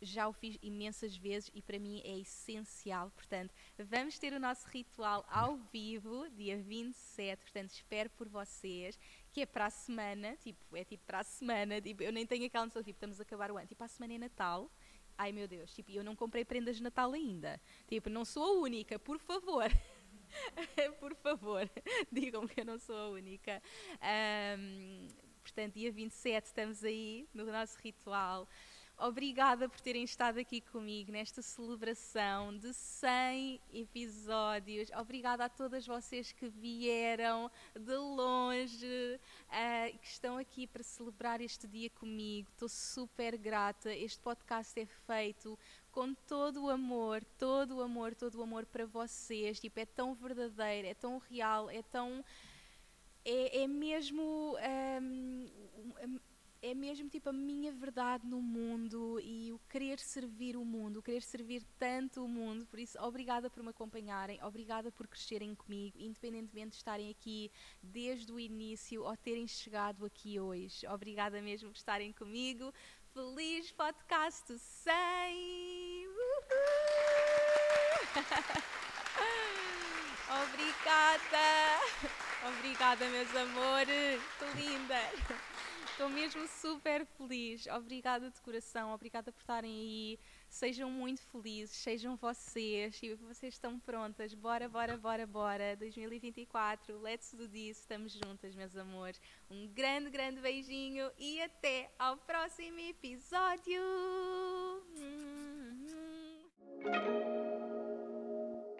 [0.00, 3.10] já o fiz imensas vezes e para mim é essencial.
[3.10, 7.40] Portanto, vamos ter o nosso ritual ao vivo, dia 27.
[7.40, 8.98] Portanto, espero por vocês,
[9.32, 10.36] que é para a semana.
[10.36, 11.80] Tipo, é tipo para a semana.
[11.80, 13.66] Tipo, eu nem tenho aquela noção, tipo, estamos a acabar o ano.
[13.66, 14.70] Tipo, a semana é Natal.
[15.18, 17.58] Ai meu Deus, tipo, eu não comprei prendas de Natal ainda.
[17.88, 19.64] Tipo, não sou a única, por favor.
[21.00, 21.70] por favor,
[22.12, 23.62] digam que eu não sou a única.
[24.58, 25.08] Um,
[25.42, 28.46] portanto, dia 27 estamos aí no nosso ritual.
[28.98, 34.90] Obrigada por terem estado aqui comigo nesta celebração de 100 episódios.
[34.98, 39.20] Obrigada a todas vocês que vieram de longe,
[39.50, 42.48] uh, que estão aqui para celebrar este dia comigo.
[42.50, 43.94] Estou super grata.
[43.94, 45.58] Este podcast é feito
[45.92, 49.60] com todo o amor, todo o amor, todo o amor para vocês.
[49.60, 52.24] Tipo, é tão verdadeiro, é tão real, é tão.
[53.26, 54.56] É, é mesmo.
[55.02, 55.50] Um,
[56.02, 56.18] um,
[56.62, 61.02] é mesmo tipo a minha verdade no mundo e o querer servir o mundo, o
[61.02, 62.66] querer servir tanto o mundo.
[62.66, 67.50] Por isso, obrigada por me acompanharem, obrigada por crescerem comigo, independentemente de estarem aqui
[67.82, 70.86] desde o início ou terem chegado aqui hoje.
[70.86, 72.72] Obrigada mesmo por estarem comigo.
[73.12, 76.06] Feliz podcast 100!
[80.28, 81.46] Obrigada!
[82.48, 84.20] Obrigada, meus amores!
[84.38, 85.55] Que linda!
[85.96, 87.66] Estou mesmo super feliz.
[87.68, 90.18] Obrigada de coração, obrigada por estarem aí.
[90.46, 93.00] Sejam muito felizes, sejam vocês.
[93.02, 94.34] E vocês estão prontas.
[94.34, 95.74] Bora, bora, bora, bora.
[95.76, 97.78] 2024, let's do this.
[97.78, 99.18] Estamos juntas, meus amores.
[99.50, 103.80] Um grande, grande beijinho e até ao próximo episódio.
[104.98, 105.86] Hum,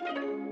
[0.02, 0.45] hum.